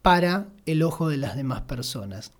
para 0.02 0.48
el 0.66 0.83
ojo 0.83 1.09
de 1.09 1.18
las 1.18 1.37
demás 1.37 1.62
personas. 1.62 2.33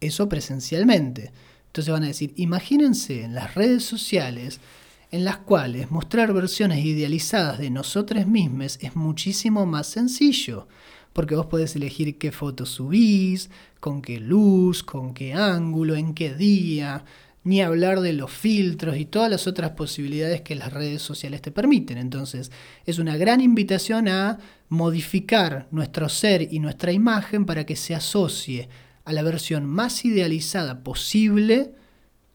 Eso 0.00 0.28
presencialmente. 0.28 1.32
Entonces 1.66 1.92
van 1.92 2.04
a 2.04 2.08
decir, 2.08 2.32
imagínense 2.36 3.24
en 3.24 3.34
las 3.34 3.54
redes 3.54 3.84
sociales 3.84 4.60
en 5.10 5.24
las 5.24 5.38
cuales 5.38 5.90
mostrar 5.90 6.32
versiones 6.32 6.84
idealizadas 6.84 7.58
de 7.58 7.70
nosotros 7.70 8.26
mismos 8.26 8.78
es 8.82 8.94
muchísimo 8.94 9.64
más 9.64 9.86
sencillo, 9.86 10.68
porque 11.12 11.34
vos 11.34 11.46
podés 11.46 11.74
elegir 11.76 12.18
qué 12.18 12.30
fotos 12.30 12.70
subís, 12.70 13.50
con 13.80 14.02
qué 14.02 14.20
luz, 14.20 14.82
con 14.82 15.14
qué 15.14 15.34
ángulo, 15.34 15.96
en 15.96 16.14
qué 16.14 16.34
día, 16.34 17.04
ni 17.44 17.62
hablar 17.62 18.00
de 18.00 18.12
los 18.12 18.30
filtros 18.30 18.96
y 18.96 19.04
todas 19.04 19.30
las 19.30 19.46
otras 19.46 19.70
posibilidades 19.70 20.42
que 20.42 20.54
las 20.54 20.72
redes 20.72 21.02
sociales 21.02 21.40
te 21.40 21.50
permiten. 21.50 21.98
Entonces, 21.98 22.50
es 22.84 22.98
una 22.98 23.16
gran 23.16 23.40
invitación 23.40 24.08
a 24.08 24.38
modificar 24.68 25.66
nuestro 25.70 26.08
ser 26.08 26.52
y 26.52 26.58
nuestra 26.58 26.92
imagen 26.92 27.46
para 27.46 27.64
que 27.64 27.76
se 27.76 27.94
asocie 27.94 28.68
a 29.04 29.12
la 29.12 29.22
versión 29.22 29.64
más 29.64 30.04
idealizada 30.04 30.82
posible 30.84 31.72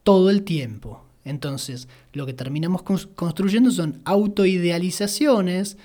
todo 0.04 0.30
el 0.30 0.44
tiempo. 0.44 1.06
Entonces, 1.26 1.88
lo 2.12 2.26
que 2.26 2.34
terminamos 2.34 2.82
construyendo 2.82 3.72
son 3.72 4.02
autoidealizaciones 4.06 5.78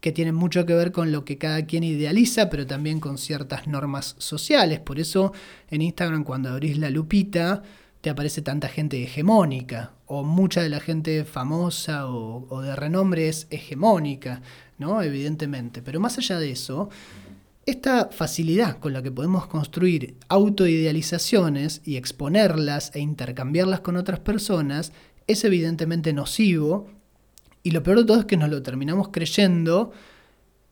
que 0.00 0.12
tienen 0.12 0.34
mucho 0.34 0.64
que 0.66 0.74
ver 0.74 0.92
con 0.92 1.10
lo 1.10 1.24
que 1.24 1.38
cada 1.38 1.66
quien 1.66 1.82
idealiza, 1.82 2.48
pero 2.48 2.66
también 2.66 3.00
con 3.00 3.18
ciertas 3.18 3.66
normas 3.66 4.14
sociales. 4.18 4.80
Por 4.80 5.00
eso 5.00 5.32
en 5.68 5.82
Instagram 5.82 6.22
cuando 6.22 6.50
abrís 6.50 6.78
la 6.78 6.90
lupita 6.90 7.62
te 8.06 8.10
aparece 8.10 8.40
tanta 8.40 8.68
gente 8.68 9.02
hegemónica, 9.02 9.90
o 10.06 10.22
mucha 10.22 10.62
de 10.62 10.68
la 10.68 10.78
gente 10.78 11.24
famosa 11.24 12.06
o, 12.06 12.62
de 12.62 12.76
renombre 12.76 13.28
es 13.28 13.48
hegemónica. 13.50 14.42
¿no? 14.78 15.02
Evidentemente. 15.02 15.82
Pero 15.82 15.98
más 15.98 16.16
allá 16.16 16.38
de 16.38 16.52
eso, 16.52 16.88
esta 17.64 18.10
facilidad 18.12 18.78
con 18.78 18.92
la 18.92 19.02
que 19.02 19.10
podemos 19.10 19.48
construir 19.48 20.14
autoidealizaciones 20.28 21.80
y 21.84 21.96
exponerlas 21.96 22.92
e 22.94 23.00
intercambiarlas 23.00 23.80
con 23.80 23.96
otras 23.96 24.20
personas 24.20 24.92
es 25.26 25.42
evidentemente 25.42 26.12
nocivo 26.12 26.86
y 27.64 27.72
lo 27.72 27.82
peor 27.82 27.98
de 27.98 28.04
todo 28.04 28.20
es 28.20 28.26
que 28.26 28.36
nos 28.36 28.50
lo 28.50 28.62
terminamos 28.62 29.08
creyendo 29.08 29.90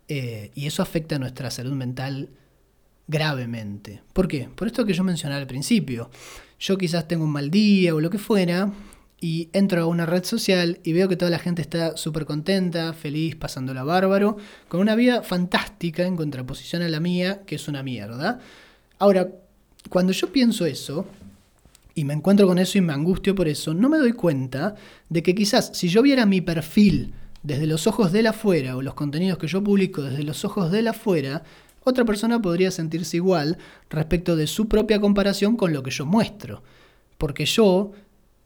eh, 0.07 0.53
y 0.55 0.67
eso 0.67 0.85
afecta 0.85 1.17
a 1.17 1.19
nuestra 1.19 1.51
salud 1.51 1.73
mental 1.73 2.29
gravemente. 3.09 4.03
¿Por 4.13 4.29
qué? 4.29 4.49
Por 4.55 4.69
esto 4.69 4.87
que 4.87 4.93
yo 4.93 5.03
mencioné 5.03 5.35
al 5.35 5.49
principio. 5.49 6.11
Yo 6.59 6.79
quizás 6.79 7.09
tengo 7.09 7.25
un 7.25 7.33
mal 7.33 7.51
día 7.51 7.95
o 7.95 8.01
lo 8.01 8.11
que 8.11 8.19
fuera 8.19 8.73
y 9.21 9.49
entro 9.53 9.83
a 9.83 9.87
una 9.87 10.07
red 10.07 10.25
social 10.25 10.81
y 10.85 10.93
veo 10.93 11.09
que 11.09 11.17
toda 11.17 11.31
la 11.31 11.39
gente 11.39 11.63
está 11.63 11.97
súper 11.97 12.27
contenta, 12.27 12.93
feliz, 12.93 13.37
pasándola 13.37 13.83
bárbaro, 13.83 14.37
con 14.69 14.81
una 14.81 14.95
vida 14.95 15.23
fantástica 15.23 16.05
en 16.05 16.17
contraposición 16.17 16.83
a 16.83 16.89
la 16.89 17.01
mía, 17.01 17.43
que 17.47 17.55
es 17.55 17.69
una 17.69 17.83
mierda. 17.83 18.41
Ahora, 18.99 19.29
cuando 19.89 20.13
yo 20.13 20.31
pienso 20.31 20.67
eso, 20.67 21.07
y 21.95 22.05
me 22.05 22.15
encuentro 22.15 22.47
con 22.47 22.59
eso 22.59 22.79
y 22.79 22.81
me 22.81 22.93
angustio 22.93 23.35
por 23.35 23.49
eso, 23.49 23.73
no 23.73 23.89
me 23.89 23.99
doy 23.99 24.13
cuenta 24.13 24.75
de 25.09 25.23
que 25.23 25.35
quizás 25.35 25.71
si 25.75 25.89
yo 25.89 26.03
viera 26.03 26.27
mi 26.27 26.41
perfil 26.41 27.15
desde 27.43 27.67
los 27.67 27.87
ojos 27.87 28.11
de 28.11 28.23
la 28.23 28.31
afuera 28.31 28.77
o 28.77 28.83
los 28.83 28.95
contenidos 28.95 29.39
que 29.39 29.47
yo 29.47 29.63
publico 29.63 30.03
desde 30.03 30.23
los 30.23 30.45
ojos 30.45 30.73
de 30.73 30.83
la 30.83 30.91
afuera, 30.91 31.45
otra 31.85 32.05
persona 32.05 32.41
podría 32.41 32.71
sentirse 32.71 33.19
igual 33.19 33.59
respecto 33.91 34.37
de 34.37 34.47
su 34.47 34.69
propia 34.69 35.01
comparación 35.01 35.57
con 35.57 35.73
lo 35.73 35.83
que 35.83 35.91
yo 35.91 36.07
muestro. 36.07 36.63
Porque 37.19 37.47
yo 37.47 37.93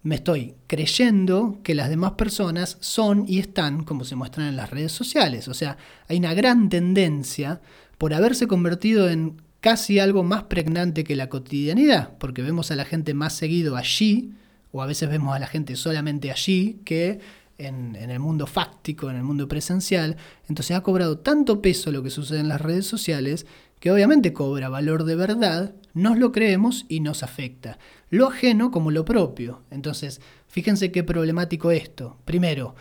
me 0.02 0.16
estoy 0.16 0.54
creyendo 0.66 1.58
que 1.62 1.74
las 1.74 1.88
demás 1.88 2.12
personas 2.12 2.78
son 2.80 3.24
y 3.26 3.38
están 3.38 3.84
como 3.84 4.04
se 4.04 4.16
muestran 4.16 4.48
en 4.48 4.56
las 4.56 4.70
redes 4.70 4.92
sociales. 4.92 5.48
O 5.48 5.54
sea, 5.54 5.76
hay 6.08 6.18
una 6.18 6.34
gran 6.34 6.68
tendencia 6.68 7.60
por 7.96 8.14
haberse 8.14 8.46
convertido 8.46 9.08
en 9.08 9.40
casi 9.60 9.98
algo 9.98 10.22
más 10.22 10.44
pregnante 10.44 11.04
que 11.04 11.16
la 11.16 11.28
cotidianidad, 11.28 12.16
porque 12.18 12.42
vemos 12.42 12.70
a 12.70 12.76
la 12.76 12.84
gente 12.84 13.12
más 13.14 13.34
seguido 13.34 13.76
allí, 13.76 14.32
o 14.70 14.82
a 14.82 14.86
veces 14.86 15.08
vemos 15.08 15.34
a 15.34 15.38
la 15.38 15.46
gente 15.46 15.74
solamente 15.76 16.30
allí, 16.30 16.80
que 16.84 17.20
en, 17.58 17.96
el 17.96 18.20
mundo 18.20 18.46
fáctico, 18.46 19.10
en 19.10 19.16
el 19.16 19.24
mundo 19.24 19.48
presencial. 19.48 20.16
Entonces 20.48 20.76
ha 20.76 20.82
cobrado 20.82 21.18
tanto 21.18 21.60
peso 21.60 21.92
lo 21.92 22.02
que 22.02 22.10
sucede 22.10 22.40
en 22.40 22.48
las 22.48 22.60
redes 22.60 22.86
sociales 22.86 23.46
que 23.80 23.92
obviamente 23.92 24.32
cobra 24.32 24.68
valor 24.68 25.04
de 25.04 25.14
verdad, 25.14 25.74
nos 25.94 26.18
lo 26.18 26.32
creemos 26.32 26.84
y 26.88 27.00
nos 27.00 27.22
afecta. 27.22 27.78
Lo 28.10 28.28
ajeno 28.28 28.70
como 28.70 28.90
lo 28.90 29.04
propio. 29.04 29.62
Entonces, 29.70 30.20
fíjense 30.48 30.90
qué 30.90 31.04
problemático 31.04 31.70
esto. 31.70 32.16
Primero, 32.24 32.74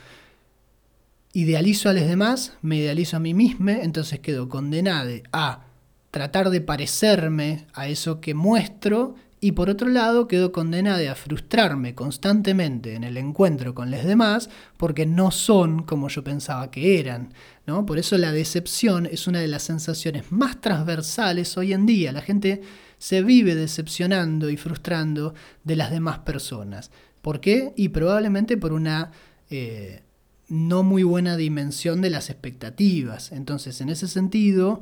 idealizo 1.33 1.89
a 1.89 1.93
los 1.93 2.07
demás, 2.07 2.53
me 2.61 2.77
idealizo 2.77 3.17
a 3.17 3.19
mí 3.19 3.33
mismo, 3.33 3.69
entonces 3.69 4.19
quedo 4.19 4.49
condenado 4.49 5.11
a 5.31 5.65
tratar 6.09 6.49
de 6.49 6.61
parecerme 6.61 7.67
a 7.73 7.87
eso 7.87 8.19
que 8.21 8.33
muestro 8.33 9.15
y 9.47 9.53
por 9.53 9.69
otro 9.69 9.87
lado 9.87 10.27
quedo 10.27 10.51
condenada 10.51 11.09
a 11.09 11.15
frustrarme 11.15 11.95
constantemente 11.95 12.95
en 12.95 13.05
el 13.05 13.15
encuentro 13.15 13.73
con 13.73 13.89
los 13.89 14.03
demás 14.03 14.49
porque 14.75 15.05
no 15.05 15.31
son 15.31 15.83
como 15.83 16.09
yo 16.09 16.21
pensaba 16.21 16.69
que 16.69 16.99
eran. 16.99 17.33
¿no? 17.65 17.85
Por 17.85 17.97
eso 17.97 18.17
la 18.17 18.33
decepción 18.33 19.05
es 19.05 19.25
una 19.25 19.39
de 19.39 19.47
las 19.47 19.63
sensaciones 19.63 20.33
más 20.33 20.59
transversales 20.59 21.57
hoy 21.57 21.71
en 21.71 21.85
día. 21.85 22.11
La 22.11 22.21
gente 22.21 22.61
se 22.97 23.23
vive 23.23 23.55
decepcionando 23.55 24.49
y 24.49 24.57
frustrando 24.57 25.33
de 25.63 25.77
las 25.77 25.91
demás 25.91 26.19
personas. 26.19 26.91
¿Por 27.21 27.39
qué? 27.39 27.71
Y 27.77 27.87
probablemente 27.87 28.57
por 28.57 28.73
una 28.73 29.11
eh, 29.49 30.03
no 30.49 30.83
muy 30.83 31.03
buena 31.03 31.37
dimensión 31.37 32.01
de 32.01 32.09
las 32.09 32.29
expectativas. 32.29 33.31
Entonces, 33.31 33.79
en 33.79 33.87
ese 33.87 34.09
sentido, 34.09 34.81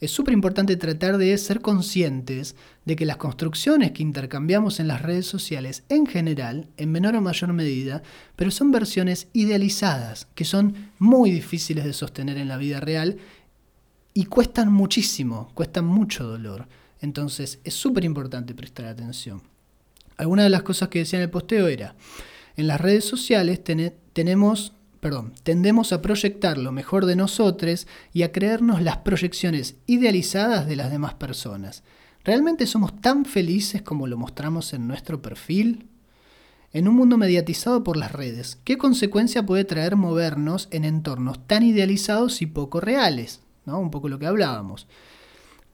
es 0.00 0.10
súper 0.10 0.34
importante 0.34 0.76
tratar 0.76 1.16
de 1.16 1.36
ser 1.38 1.60
conscientes 1.60 2.54
de 2.84 2.96
que 2.96 3.06
las 3.06 3.16
construcciones 3.16 3.92
que 3.92 4.02
intercambiamos 4.02 4.78
en 4.78 4.88
las 4.88 5.02
redes 5.02 5.26
sociales 5.26 5.84
en 5.88 6.06
general, 6.06 6.68
en 6.76 6.92
menor 6.92 7.16
o 7.16 7.22
mayor 7.22 7.52
medida, 7.52 8.02
pero 8.36 8.50
son 8.50 8.70
versiones 8.70 9.28
idealizadas, 9.32 10.28
que 10.34 10.44
son 10.44 10.90
muy 10.98 11.30
difíciles 11.30 11.84
de 11.84 11.94
sostener 11.94 12.36
en 12.36 12.48
la 12.48 12.58
vida 12.58 12.80
real 12.80 13.16
y 14.12 14.26
cuestan 14.26 14.70
muchísimo, 14.70 15.50
cuestan 15.54 15.86
mucho 15.86 16.24
dolor. 16.24 16.68
Entonces 17.00 17.60
es 17.64 17.74
súper 17.74 18.04
importante 18.04 18.54
prestar 18.54 18.86
atención. 18.86 19.42
Alguna 20.18 20.44
de 20.44 20.50
las 20.50 20.62
cosas 20.62 20.88
que 20.88 21.00
decía 21.00 21.18
en 21.18 21.24
el 21.24 21.30
posteo 21.30 21.68
era, 21.68 21.94
en 22.56 22.66
las 22.66 22.80
redes 22.80 23.04
sociales 23.04 23.60
tenemos 24.12 24.72
perdón, 25.06 25.34
tendemos 25.44 25.92
a 25.92 26.02
proyectar 26.02 26.58
lo 26.58 26.72
mejor 26.72 27.06
de 27.06 27.14
nosotros 27.14 27.86
y 28.12 28.24
a 28.24 28.32
creernos 28.32 28.82
las 28.82 28.96
proyecciones 28.96 29.76
idealizadas 29.86 30.66
de 30.66 30.74
las 30.74 30.90
demás 30.90 31.14
personas. 31.14 31.84
¿Realmente 32.24 32.66
somos 32.66 33.00
tan 33.00 33.24
felices 33.24 33.82
como 33.82 34.08
lo 34.08 34.16
mostramos 34.18 34.72
en 34.72 34.88
nuestro 34.88 35.22
perfil? 35.22 35.86
En 36.72 36.88
un 36.88 36.96
mundo 36.96 37.18
mediatizado 37.18 37.84
por 37.84 37.96
las 37.96 38.10
redes, 38.10 38.58
¿qué 38.64 38.78
consecuencia 38.78 39.46
puede 39.46 39.64
traer 39.64 39.94
movernos 39.94 40.66
en 40.72 40.84
entornos 40.84 41.46
tan 41.46 41.62
idealizados 41.62 42.42
y 42.42 42.46
poco 42.46 42.80
reales? 42.80 43.42
¿No? 43.64 43.78
Un 43.78 43.92
poco 43.92 44.08
lo 44.08 44.18
que 44.18 44.26
hablábamos. 44.26 44.88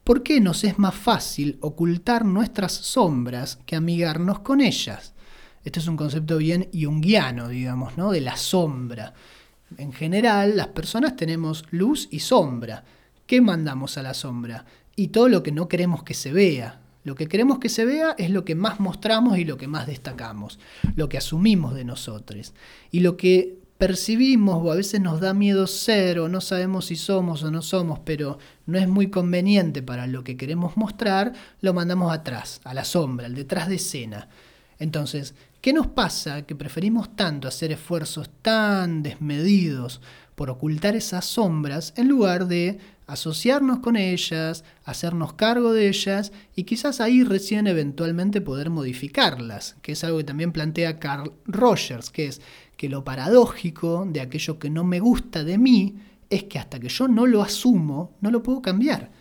¿Por 0.03 0.21
qué 0.21 0.41
nos 0.41 0.63
es 0.63 0.77
más 0.77 0.93
fácil 0.93 1.57
ocultar 1.59 2.23
nuestras 2.23 2.73
sombras 2.73 3.57
que 3.65 3.75
amigarnos 3.75 4.41
con 4.41 4.61
ellas? 4.61 5.12
Este 5.63 5.79
es 5.79 5.87
un 5.87 5.97
concepto 5.97 6.37
bien 6.37 6.69
junguiano, 6.73 7.47
digamos, 7.47 7.97
¿no? 7.97 8.11
De 8.11 8.21
la 8.21 8.37
sombra. 8.37 9.13
En 9.77 9.93
general, 9.93 10.57
las 10.57 10.67
personas 10.67 11.15
tenemos 11.15 11.65
luz 11.71 12.07
y 12.11 12.19
sombra. 12.19 12.83
¿qué 13.25 13.41
mandamos 13.41 13.97
a 13.97 14.03
la 14.03 14.13
sombra? 14.13 14.65
Y 14.95 15.07
todo 15.07 15.29
lo 15.29 15.43
que 15.43 15.51
no 15.51 15.67
queremos 15.67 16.03
que 16.03 16.13
se 16.13 16.31
vea. 16.31 16.79
Lo 17.03 17.15
que 17.15 17.27
queremos 17.27 17.59
que 17.59 17.69
se 17.69 17.83
vea 17.83 18.15
es 18.17 18.29
lo 18.29 18.45
que 18.45 18.55
más 18.55 18.79
mostramos 18.79 19.37
y 19.37 19.43
lo 19.43 19.57
que 19.57 19.67
más 19.67 19.87
destacamos, 19.87 20.59
lo 20.95 21.09
que 21.09 21.17
asumimos 21.17 21.73
de 21.73 21.83
nosotros. 21.83 22.53
Y 22.91 23.01
lo 23.01 23.17
que 23.17 23.57
percibimos 23.77 24.61
o 24.63 24.71
a 24.71 24.75
veces 24.75 25.01
nos 25.01 25.19
da 25.19 25.33
miedo 25.33 25.67
ser 25.67 26.19
o 26.19 26.29
no 26.29 26.39
sabemos 26.39 26.85
si 26.85 26.95
somos 26.95 27.43
o 27.43 27.51
no 27.51 27.61
somos, 27.61 27.99
pero 28.05 28.37
no 28.67 28.77
es 28.77 28.87
muy 28.87 29.09
conveniente 29.09 29.81
para 29.81 30.07
lo 30.07 30.23
que 30.23 30.37
queremos 30.37 30.77
mostrar, 30.77 31.33
lo 31.59 31.73
mandamos 31.73 32.13
atrás, 32.13 32.61
a 32.63 32.73
la 32.73 32.85
sombra, 32.85 33.25
al 33.25 33.35
detrás 33.35 33.67
de 33.67 33.75
escena. 33.75 34.29
Entonces, 34.79 35.35
¿qué 35.63 35.71
nos 35.71 35.87
pasa 35.87 36.41
que 36.41 36.57
preferimos 36.57 37.15
tanto 37.15 37.47
hacer 37.47 37.71
esfuerzos 37.71 38.29
tan 38.41 39.01
desmedidos 39.01 40.01
por 40.35 40.49
ocultar 40.49 40.97
esas 40.97 41.23
sombras 41.23 41.93
en 41.95 42.09
lugar 42.09 42.47
de 42.47 42.79
asociarnos 43.07 43.79
con 43.79 43.95
ellas, 43.95 44.65
hacernos 44.83 45.35
cargo 45.35 45.71
de 45.71 45.87
ellas 45.87 46.33
y 46.53 46.65
quizás 46.65 46.99
ahí 46.99 47.23
recién 47.23 47.67
eventualmente 47.67 48.41
poder 48.41 48.71
modificarlas, 48.71 49.77
que 49.81 49.93
es 49.93 50.03
algo 50.03 50.17
que 50.17 50.25
también 50.25 50.51
plantea 50.51 50.99
Carl 50.99 51.31
Rogers, 51.45 52.09
que 52.09 52.27
es 52.27 52.41
que 52.75 52.89
lo 52.89 53.05
paradójico 53.05 54.05
de 54.05 54.19
aquello 54.19 54.59
que 54.59 54.69
no 54.69 54.83
me 54.83 54.99
gusta 54.99 55.45
de 55.45 55.57
mí 55.57 55.95
es 56.29 56.43
que 56.43 56.59
hasta 56.59 56.77
que 56.77 56.89
yo 56.89 57.07
no 57.07 57.25
lo 57.25 57.41
asumo, 57.41 58.11
no 58.19 58.31
lo 58.31 58.43
puedo 58.43 58.61
cambiar. 58.61 59.11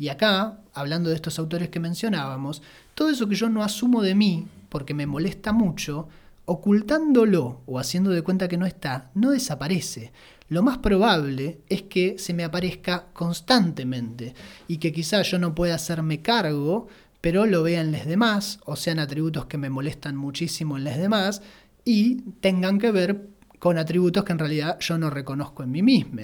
Y 0.00 0.08
acá, 0.08 0.58
hablando 0.74 1.10
de 1.10 1.14
estos 1.14 1.38
autores 1.38 1.68
que 1.68 1.78
mencionábamos, 1.78 2.60
todo 2.96 3.08
eso 3.08 3.28
que 3.28 3.36
yo 3.36 3.48
no 3.48 3.62
asumo 3.62 4.02
de 4.02 4.16
mí, 4.16 4.48
porque 4.68 4.94
me 4.94 5.06
molesta 5.06 5.52
mucho, 5.52 6.08
ocultándolo 6.46 7.62
o 7.66 7.78
haciendo 7.78 8.10
de 8.10 8.22
cuenta 8.22 8.48
que 8.48 8.56
no 8.56 8.66
está, 8.66 9.10
no 9.14 9.30
desaparece. 9.30 10.12
Lo 10.48 10.62
más 10.62 10.78
probable 10.78 11.60
es 11.68 11.82
que 11.82 12.18
se 12.18 12.32
me 12.32 12.44
aparezca 12.44 13.06
constantemente 13.12 14.34
y 14.68 14.78
que 14.78 14.92
quizás 14.92 15.30
yo 15.30 15.38
no 15.38 15.54
pueda 15.54 15.74
hacerme 15.74 16.22
cargo, 16.22 16.86
pero 17.20 17.46
lo 17.46 17.64
vean 17.64 17.90
los 17.90 18.06
demás, 18.06 18.60
o 18.64 18.76
sean 18.76 19.00
atributos 19.00 19.46
que 19.46 19.58
me 19.58 19.70
molestan 19.70 20.16
muchísimo 20.16 20.76
en 20.76 20.84
los 20.84 20.96
demás, 20.96 21.42
y 21.84 22.22
tengan 22.40 22.78
que 22.78 22.92
ver 22.92 23.28
con 23.58 23.78
atributos 23.78 24.22
que 24.22 24.32
en 24.32 24.38
realidad 24.38 24.78
yo 24.78 24.98
no 24.98 25.10
reconozco 25.10 25.64
en 25.64 25.72
mí 25.72 25.82
mismo, 25.82 26.20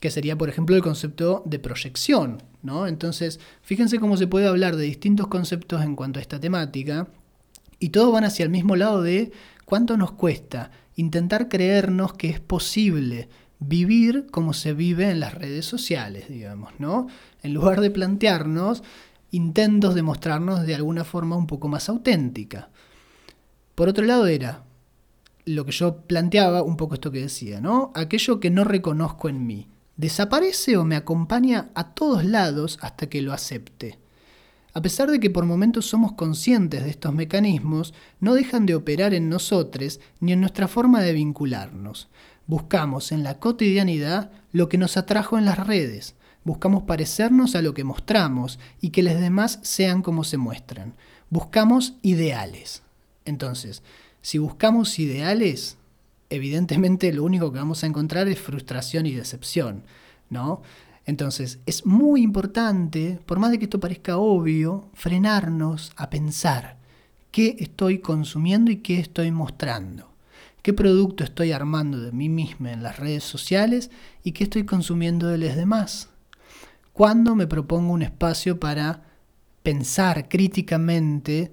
que 0.00 0.10
sería 0.10 0.36
por 0.36 0.48
ejemplo 0.48 0.74
el 0.74 0.82
concepto 0.82 1.44
de 1.46 1.60
proyección, 1.60 2.42
¿no? 2.62 2.88
Entonces, 2.88 3.38
fíjense 3.62 4.00
cómo 4.00 4.16
se 4.16 4.26
puede 4.26 4.48
hablar 4.48 4.74
de 4.74 4.84
distintos 4.84 5.28
conceptos 5.28 5.82
en 5.82 5.94
cuanto 5.94 6.18
a 6.18 6.22
esta 6.22 6.40
temática 6.40 7.06
y 7.78 7.90
todos 7.90 8.12
van 8.12 8.24
hacia 8.24 8.44
el 8.44 8.50
mismo 8.50 8.76
lado 8.76 9.02
de 9.02 9.32
cuánto 9.64 9.96
nos 9.96 10.12
cuesta 10.12 10.70
intentar 10.94 11.48
creernos 11.48 12.14
que 12.14 12.30
es 12.30 12.40
posible 12.40 13.28
vivir 13.58 14.26
como 14.30 14.52
se 14.52 14.72
vive 14.72 15.10
en 15.10 15.20
las 15.20 15.34
redes 15.34 15.66
sociales, 15.66 16.28
digamos, 16.28 16.72
¿no? 16.78 17.06
En 17.42 17.54
lugar 17.54 17.80
de 17.80 17.90
plantearnos 17.90 18.82
intentos 19.30 19.94
de 19.94 20.02
mostrarnos 20.02 20.66
de 20.66 20.74
alguna 20.74 21.04
forma 21.04 21.36
un 21.36 21.46
poco 21.46 21.68
más 21.68 21.88
auténtica. 21.88 22.70
Por 23.74 23.88
otro 23.88 24.04
lado 24.04 24.26
era, 24.26 24.64
lo 25.44 25.64
que 25.64 25.72
yo 25.72 25.98
planteaba, 26.02 26.62
un 26.62 26.76
poco 26.76 26.94
esto 26.94 27.10
que 27.10 27.20
decía, 27.20 27.60
¿no? 27.60 27.92
Aquello 27.94 28.40
que 28.40 28.50
no 28.50 28.64
reconozco 28.64 29.28
en 29.28 29.46
mí, 29.46 29.68
¿desaparece 29.96 30.76
o 30.76 30.84
me 30.84 30.96
acompaña 30.96 31.70
a 31.74 31.94
todos 31.94 32.24
lados 32.24 32.78
hasta 32.80 33.08
que 33.08 33.22
lo 33.22 33.32
acepte? 33.32 33.98
A 34.76 34.82
pesar 34.82 35.10
de 35.10 35.20
que 35.20 35.30
por 35.30 35.46
momentos 35.46 35.86
somos 35.86 36.12
conscientes 36.12 36.84
de 36.84 36.90
estos 36.90 37.14
mecanismos, 37.14 37.94
no 38.20 38.34
dejan 38.34 38.66
de 38.66 38.74
operar 38.74 39.14
en 39.14 39.30
nosotros 39.30 40.00
ni 40.20 40.34
en 40.34 40.40
nuestra 40.40 40.68
forma 40.68 41.00
de 41.00 41.14
vincularnos. 41.14 42.08
Buscamos 42.46 43.10
en 43.10 43.24
la 43.24 43.38
cotidianidad 43.38 44.30
lo 44.52 44.68
que 44.68 44.76
nos 44.76 44.98
atrajo 44.98 45.38
en 45.38 45.46
las 45.46 45.66
redes. 45.66 46.14
Buscamos 46.44 46.82
parecernos 46.82 47.56
a 47.56 47.62
lo 47.62 47.72
que 47.72 47.84
mostramos 47.84 48.58
y 48.78 48.90
que 48.90 49.02
los 49.02 49.18
demás 49.18 49.60
sean 49.62 50.02
como 50.02 50.24
se 50.24 50.36
muestran. 50.36 50.92
Buscamos 51.30 51.94
ideales. 52.02 52.82
Entonces, 53.24 53.82
si 54.20 54.36
buscamos 54.36 54.98
ideales, 54.98 55.78
evidentemente 56.28 57.14
lo 57.14 57.24
único 57.24 57.50
que 57.50 57.60
vamos 57.60 57.82
a 57.82 57.86
encontrar 57.86 58.28
es 58.28 58.38
frustración 58.38 59.06
y 59.06 59.12
decepción, 59.12 59.84
¿no? 60.28 60.60
Entonces, 61.06 61.60
es 61.66 61.86
muy 61.86 62.22
importante, 62.22 63.20
por 63.24 63.38
más 63.38 63.50
de 63.50 63.58
que 63.58 63.64
esto 63.64 63.80
parezca 63.80 64.18
obvio, 64.18 64.90
frenarnos 64.92 65.92
a 65.96 66.10
pensar 66.10 66.78
qué 67.30 67.56
estoy 67.58 68.00
consumiendo 68.00 68.70
y 68.70 68.78
qué 68.78 68.98
estoy 68.98 69.30
mostrando. 69.30 70.10
¿Qué 70.62 70.72
producto 70.72 71.22
estoy 71.22 71.52
armando 71.52 72.00
de 72.00 72.10
mí 72.10 72.28
misma 72.28 72.72
en 72.72 72.82
las 72.82 72.98
redes 72.98 73.22
sociales 73.22 73.90
y 74.24 74.32
qué 74.32 74.44
estoy 74.44 74.64
consumiendo 74.64 75.28
de 75.28 75.38
los 75.38 75.54
demás? 75.54 76.10
¿Cuándo 76.92 77.36
me 77.36 77.46
propongo 77.46 77.92
un 77.92 78.02
espacio 78.02 78.58
para 78.58 79.04
pensar 79.62 80.28
críticamente 80.28 81.52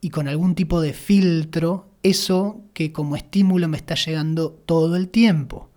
y 0.00 0.10
con 0.10 0.28
algún 0.28 0.54
tipo 0.54 0.80
de 0.80 0.92
filtro 0.92 1.90
eso 2.02 2.62
que 2.72 2.92
como 2.92 3.16
estímulo 3.16 3.68
me 3.68 3.76
está 3.76 3.94
llegando 3.94 4.50
todo 4.50 4.96
el 4.96 5.08
tiempo. 5.08 5.69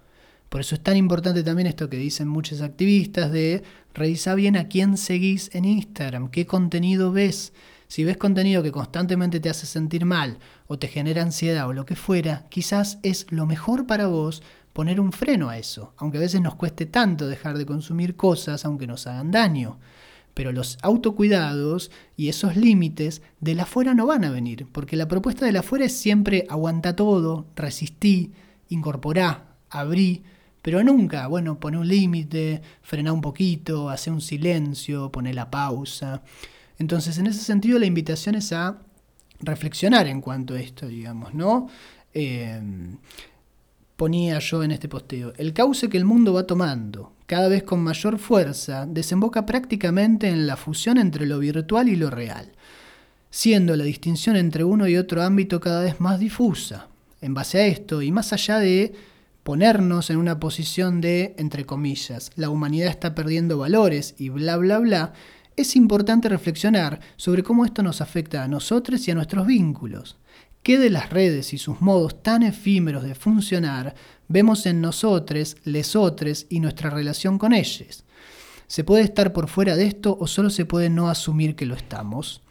Por 0.53 0.61
eso 0.61 0.75
es 0.75 0.83
tan 0.83 0.97
importante 0.97 1.41
también 1.41 1.65
esto 1.65 1.89
que 1.89 1.97
dicen 1.97 2.27
muchos 2.27 2.61
activistas 2.61 3.31
de 3.31 3.63
revisar 3.95 4.35
bien 4.35 4.55
a 4.55 4.67
quién 4.67 4.97
seguís 4.97 5.49
en 5.55 5.65
Instagram, 5.65 6.29
qué 6.29 6.45
contenido 6.45 7.11
ves. 7.11 7.53
Si 7.87 8.03
ves 8.03 8.17
contenido 8.17 8.61
que 8.61 8.71
constantemente 8.71 9.39
te 9.39 9.49
hace 9.49 9.65
sentir 9.65 10.05
mal 10.05 10.37
o 10.67 10.77
te 10.77 10.89
genera 10.89 11.23
ansiedad 11.23 11.67
o 11.67 11.73
lo 11.73 11.87
que 11.87 11.95
fuera, 11.95 12.45
quizás 12.49 12.99
es 13.01 13.25
lo 13.31 13.47
mejor 13.47 13.87
para 13.87 14.05
vos 14.05 14.43
poner 14.73 14.99
un 14.99 15.11
freno 15.11 15.49
a 15.49 15.57
eso, 15.57 15.95
aunque 15.97 16.19
a 16.19 16.21
veces 16.21 16.39
nos 16.39 16.53
cueste 16.53 16.85
tanto 16.85 17.25
dejar 17.27 17.57
de 17.57 17.65
consumir 17.65 18.15
cosas 18.15 18.63
aunque 18.63 18.85
nos 18.85 19.07
hagan 19.07 19.31
daño. 19.31 19.79
Pero 20.35 20.51
los 20.51 20.77
autocuidados 20.83 21.89
y 22.15 22.29
esos 22.29 22.55
límites 22.55 23.23
de 23.39 23.55
la 23.55 23.63
afuera 23.63 23.95
no 23.95 24.05
van 24.05 24.23
a 24.23 24.29
venir, 24.29 24.67
porque 24.71 24.97
la 24.97 25.07
propuesta 25.07 25.47
de 25.47 25.51
la 25.51 25.61
afuera 25.61 25.85
es 25.85 25.97
siempre 25.97 26.45
aguanta 26.47 26.95
todo, 26.95 27.47
resistí, 27.55 28.33
incorporá, 28.69 29.55
abrí, 29.71 30.21
pero 30.63 30.82
nunca, 30.82 31.28
bueno, 31.28 31.60
pone 31.60 31.78
un 31.78 31.88
límite, 31.88 32.62
frena 32.82 33.12
un 33.12 33.19
poquito, 33.19 33.89
hace 33.89 34.10
un 34.10 34.21
silencio, 34.21 35.12
pone 35.12 35.34
la 35.34 35.52
pausa. 35.52 36.23
Entonces, 36.80 37.17
en 37.17 37.28
ese 37.28 37.43
sentido, 37.43 37.78
la 37.78 37.86
invitación 37.86 38.36
es 38.36 38.54
a 38.54 38.80
reflexionar 39.41 40.08
en 40.08 40.21
cuanto 40.21 40.54
a 40.54 40.62
esto, 40.62 40.88
digamos, 40.88 41.34
¿no? 41.34 41.67
Eh, 42.13 42.62
ponía 43.97 44.39
yo 44.39 44.63
en 44.63 44.71
este 44.71 44.88
posteo, 44.88 45.34
el 45.38 45.54
cauce 45.54 45.89
que 45.89 45.97
el 45.97 46.06
mundo 46.06 46.34
va 46.34 46.47
tomando, 46.47 47.13
cada 47.26 47.49
vez 47.49 47.63
con 47.63 47.82
mayor 47.82 48.17
fuerza, 48.17 48.86
desemboca 48.86 49.45
prácticamente 49.45 50.30
en 50.30 50.47
la 50.47 50.56
fusión 50.56 50.97
entre 50.97 51.26
lo 51.26 51.39
virtual 51.39 51.89
y 51.89 51.97
lo 51.97 52.10
real, 52.10 52.54
siendo 53.30 53.76
la 53.76 53.84
distinción 53.84 54.38
entre 54.38 54.63
uno 54.63 54.88
y 54.88 54.95
otro 54.95 55.23
ámbito 55.23 55.60
cada 55.60 55.84
vez 55.84 55.99
más 55.99 56.19
difusa. 56.19 56.88
En 57.19 57.34
base 57.34 57.60
a 57.60 57.67
esto, 57.67 58.02
y 58.02 58.12
más 58.12 58.32
allá 58.32 58.60
de 58.60 58.93
ponernos 59.43 60.10
en 60.10 60.17
una 60.17 60.39
posición 60.39 61.01
de, 61.01 61.36
entre 61.38 61.65
comillas, 61.65 62.32
la 62.36 62.49
humanidad 62.49 62.89
está 62.89 63.13
perdiendo 63.13 63.58
valores 63.58 64.15
y 64.17 64.29
bla, 64.29 64.58
bla, 64.58 64.79
bla, 64.79 65.13
es 65.56 65.75
importante 65.75 66.29
reflexionar 66.29 66.99
sobre 67.15 67.43
cómo 67.43 67.65
esto 67.65 67.84
nos 67.84 68.01
afecta 68.01 68.43
a 68.43 68.47
nosotros 68.47 69.08
y 69.08 69.12
a 69.12 69.15
nuestros 69.15 69.45
vínculos. 69.45 70.17
¿Qué 70.63 70.79
de 70.79 70.89
las 70.89 71.10
redes 71.10 71.53
y 71.53 71.58
sus 71.58 71.82
modos 71.82 72.23
tan 72.23 72.41
efímeros 72.41 73.03
de 73.03 73.15
funcionar 73.15 73.95
vemos 74.29 74.65
en 74.65 74.79
nosotros, 74.79 75.58
lesotres 75.65 76.47
y 76.49 76.62
nuestra 76.62 76.89
relación 76.89 77.38
con 77.38 77.53
ellos? 77.53 78.06
¿Se 78.67 78.86
puede 78.86 79.03
estar 79.03 79.34
por 79.34 79.49
fuera 79.49 79.75
de 79.75 79.86
esto 79.86 80.17
o 80.19 80.25
solo 80.25 80.49
se 80.49 80.65
puede 80.65 80.89
no 80.89 81.10
asumir 81.10 81.56
que 81.56 81.65
lo 81.65 81.75
estamos? 81.75 82.41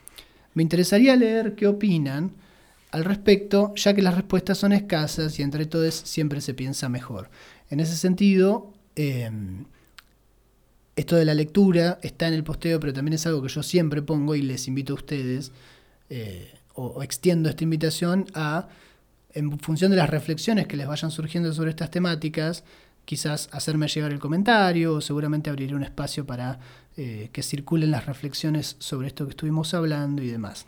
Me 0.53 0.63
interesaría 0.63 1.17
leer 1.17 1.55
qué 1.55 1.67
opinan 1.67 2.33
al 2.93 3.05
respecto, 3.05 3.75
ya 3.75 3.95
que 3.95 4.03
las 4.03 4.15
respuestas 4.15 4.59
son 4.59 4.73
escasas 4.73 5.39
y 5.39 5.43
entre 5.43 5.67
todos 5.67 5.95
siempre 5.95 6.41
se 6.41 6.55
piensa 6.55 6.89
mejor. 6.89 7.31
En 7.71 7.81
ese 7.81 7.97
sentido, 7.97 8.73
em, 8.95 9.65
esto 10.95 11.17
de 11.17 11.25
la 11.25 11.35
lectura 11.35 11.99
está 12.03 12.29
en 12.29 12.35
el 12.35 12.45
posteo, 12.45 12.79
pero 12.79 12.93
también 12.93 13.15
es 13.15 13.27
algo 13.27 13.43
que 13.43 13.49
yo 13.49 13.63
siempre 13.63 14.03
pongo 14.03 14.35
y 14.35 14.43
les 14.43 14.69
invito 14.69 14.93
a 14.93 14.97
ustedes. 14.97 15.53
Eh, 16.11 16.53
o, 16.75 17.03
extiendo 17.03 17.49
esta 17.49 17.65
invitación 17.65 18.27
a, 18.35 18.69
en 19.35 19.59
función 19.59 19.91
de 19.91 19.97
las 19.97 20.11
reflexiones 20.11 20.67
que 20.67 20.77
les 20.77 20.87
vayan 20.87 21.11
surgiendo 21.11 21.53
sobre 21.53 21.71
estas 21.71 21.91
temáticas, 21.91 22.65
quizás 23.05 23.49
hacerme 23.53 23.89
llegar 23.89 24.13
el 24.13 24.19
comentario 24.21 24.95
o 24.95 25.01
seguramente 25.01 25.51
abriré 25.51 25.75
un 25.75 25.83
espacio 25.83 26.27
para 26.27 26.61
eh, 26.97 27.31
que 27.33 27.43
circulen 27.43 27.91
las 27.91 28.07
reflexiones 28.07 28.77
sobre 28.79 29.09
esto 29.09 29.25
que 29.25 29.31
estuvimos 29.31 29.75
hablando 29.75 30.23
y 30.23 30.29
demás. 30.29 30.67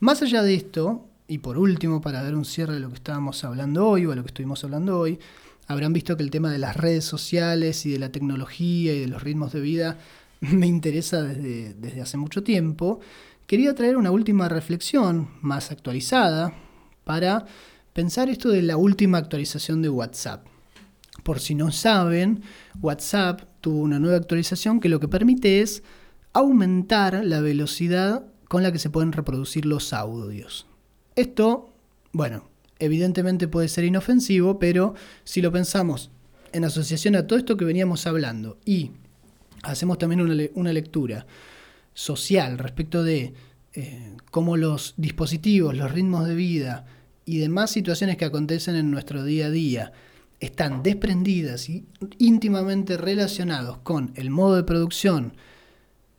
Más 0.00 0.20
allá 0.22 0.42
de 0.42 0.54
esto, 0.54 1.06
y 1.26 1.38
por 1.38 1.58
último, 1.58 2.00
para 2.00 2.22
dar 2.22 2.34
un 2.34 2.44
cierre 2.44 2.76
a 2.76 2.78
lo 2.78 2.88
que 2.90 2.96
estábamos 2.96 3.42
hablando 3.44 3.88
hoy 3.88 4.06
o 4.06 4.12
a 4.12 4.16
lo 4.16 4.22
que 4.22 4.28
estuvimos 4.28 4.62
hablando 4.62 4.98
hoy, 4.98 5.18
habrán 5.66 5.92
visto 5.92 6.16
que 6.16 6.22
el 6.22 6.30
tema 6.30 6.50
de 6.50 6.58
las 6.58 6.76
redes 6.76 7.04
sociales 7.04 7.86
y 7.86 7.92
de 7.92 7.98
la 7.98 8.12
tecnología 8.12 8.94
y 8.94 9.00
de 9.00 9.08
los 9.08 9.22
ritmos 9.22 9.52
de 9.52 9.60
vida 9.60 9.98
me 10.40 10.66
interesa 10.66 11.22
desde, 11.22 11.74
desde 11.74 12.02
hace 12.02 12.16
mucho 12.16 12.42
tiempo 12.42 13.00
quería 13.46 13.74
traer 13.74 13.96
una 13.96 14.10
última 14.10 14.48
reflexión 14.48 15.28
más 15.40 15.70
actualizada 15.70 16.52
para 17.04 17.46
pensar 17.92 18.28
esto 18.28 18.50
de 18.50 18.62
la 18.62 18.76
última 18.76 19.18
actualización 19.18 19.82
de 19.82 19.88
WhatsApp. 19.88 20.46
Por 21.22 21.40
si 21.40 21.54
no 21.54 21.72
saben, 21.72 22.42
WhatsApp 22.82 23.42
tuvo 23.60 23.80
una 23.80 23.98
nueva 23.98 24.18
actualización 24.18 24.80
que 24.80 24.88
lo 24.88 25.00
que 25.00 25.08
permite 25.08 25.60
es 25.60 25.82
aumentar 26.32 27.24
la 27.24 27.40
velocidad 27.40 28.26
con 28.48 28.62
la 28.62 28.72
que 28.72 28.78
se 28.78 28.90
pueden 28.90 29.12
reproducir 29.12 29.66
los 29.66 29.92
audios. 29.92 30.66
Esto, 31.14 31.72
bueno, 32.12 32.48
evidentemente 32.78 33.48
puede 33.48 33.68
ser 33.68 33.84
inofensivo, 33.84 34.58
pero 34.58 34.94
si 35.24 35.40
lo 35.42 35.50
pensamos 35.52 36.10
en 36.52 36.64
asociación 36.64 37.16
a 37.16 37.26
todo 37.26 37.38
esto 37.38 37.56
que 37.56 37.64
veníamos 37.64 38.06
hablando 38.06 38.58
y 38.64 38.92
hacemos 39.62 39.98
también 39.98 40.20
una, 40.20 40.72
lectura 40.72 41.26
social 41.94 42.58
respecto 42.58 43.02
de 43.02 43.34
eh, 43.72 44.16
cómo 44.30 44.56
los 44.56 44.94
dispositivos, 44.96 45.76
los 45.76 45.90
ritmos 45.92 46.26
de 46.26 46.34
vida 46.34 46.86
y 47.24 47.38
demás 47.38 47.70
situaciones 47.70 48.16
que 48.16 48.24
acontecen 48.24 48.76
en 48.76 48.90
nuestro 48.90 49.24
día 49.24 49.46
a 49.46 49.50
día 49.50 49.92
están 50.38 50.82
desprendidas 50.82 51.68
y 51.68 51.86
íntimamente 52.18 52.96
relacionados 52.96 53.78
con 53.78 54.12
el 54.16 54.30
modo 54.30 54.56
de 54.56 54.64
producción 54.64 55.34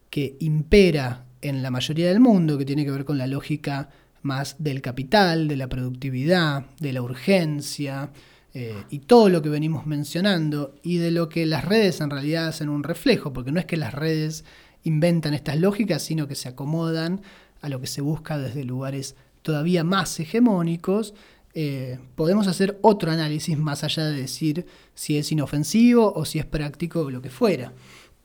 que 0.10 0.36
impera 0.40 1.27
en 1.42 1.64
la 1.64 1.72
mayoría 1.72 2.08
del 2.10 2.20
mundo, 2.20 2.58
que 2.58 2.66
tiene 2.66 2.86
que 2.86 2.92
ver 2.92 3.06
con 3.06 3.18
la 3.18 3.28
lógica 3.28 3.90
más 4.22 4.56
del 4.60 4.82
capital, 4.82 5.48
de 5.48 5.58
la 5.58 5.68
productividad, 5.68 6.66
de 6.80 6.94
la 6.94 7.02
urgencia 7.02 8.12
eh, 8.54 8.76
y 8.90 9.00
todo 9.00 9.30
lo 9.30 9.42
que 9.42 9.50
venimos 9.50 9.86
mencionando 9.86 10.76
y 10.84 10.98
de 10.98 11.12
lo 11.12 11.30
que 11.30 11.46
las 11.46 11.66
redes 11.66 12.02
en 12.02 12.10
realidad 12.10 12.48
hacen 12.48 12.70
un 12.70 12.84
reflejo, 12.84 13.34
porque 13.34 13.52
no 13.52 13.60
es 13.60 13.66
que 13.66 13.78
las 13.78 13.94
redes 13.94 14.46
inventan 14.84 15.34
estas 15.34 15.58
lógicas, 15.60 16.02
sino 16.02 16.28
que 16.28 16.36
se 16.36 16.50
acomodan 16.50 17.22
a 17.62 17.70
lo 17.70 17.80
que 17.82 17.88
se 17.88 18.02
busca 18.02 18.38
desde 18.38 18.64
lugares 18.64 19.16
todavía 19.42 19.84
más 19.84 20.20
hegemónicos, 20.20 21.14
eh, 21.54 21.98
podemos 22.16 22.48
hacer 22.48 22.78
otro 22.82 23.12
análisis 23.12 23.58
más 23.58 23.84
allá 23.84 24.06
de 24.06 24.22
decir 24.22 24.66
si 24.94 25.18
es 25.18 25.32
inofensivo 25.32 26.14
o 26.14 26.26
si 26.26 26.38
es 26.38 26.46
práctico 26.46 27.02
o 27.02 27.10
lo 27.10 27.22
que 27.22 27.30
fuera. 27.30 27.74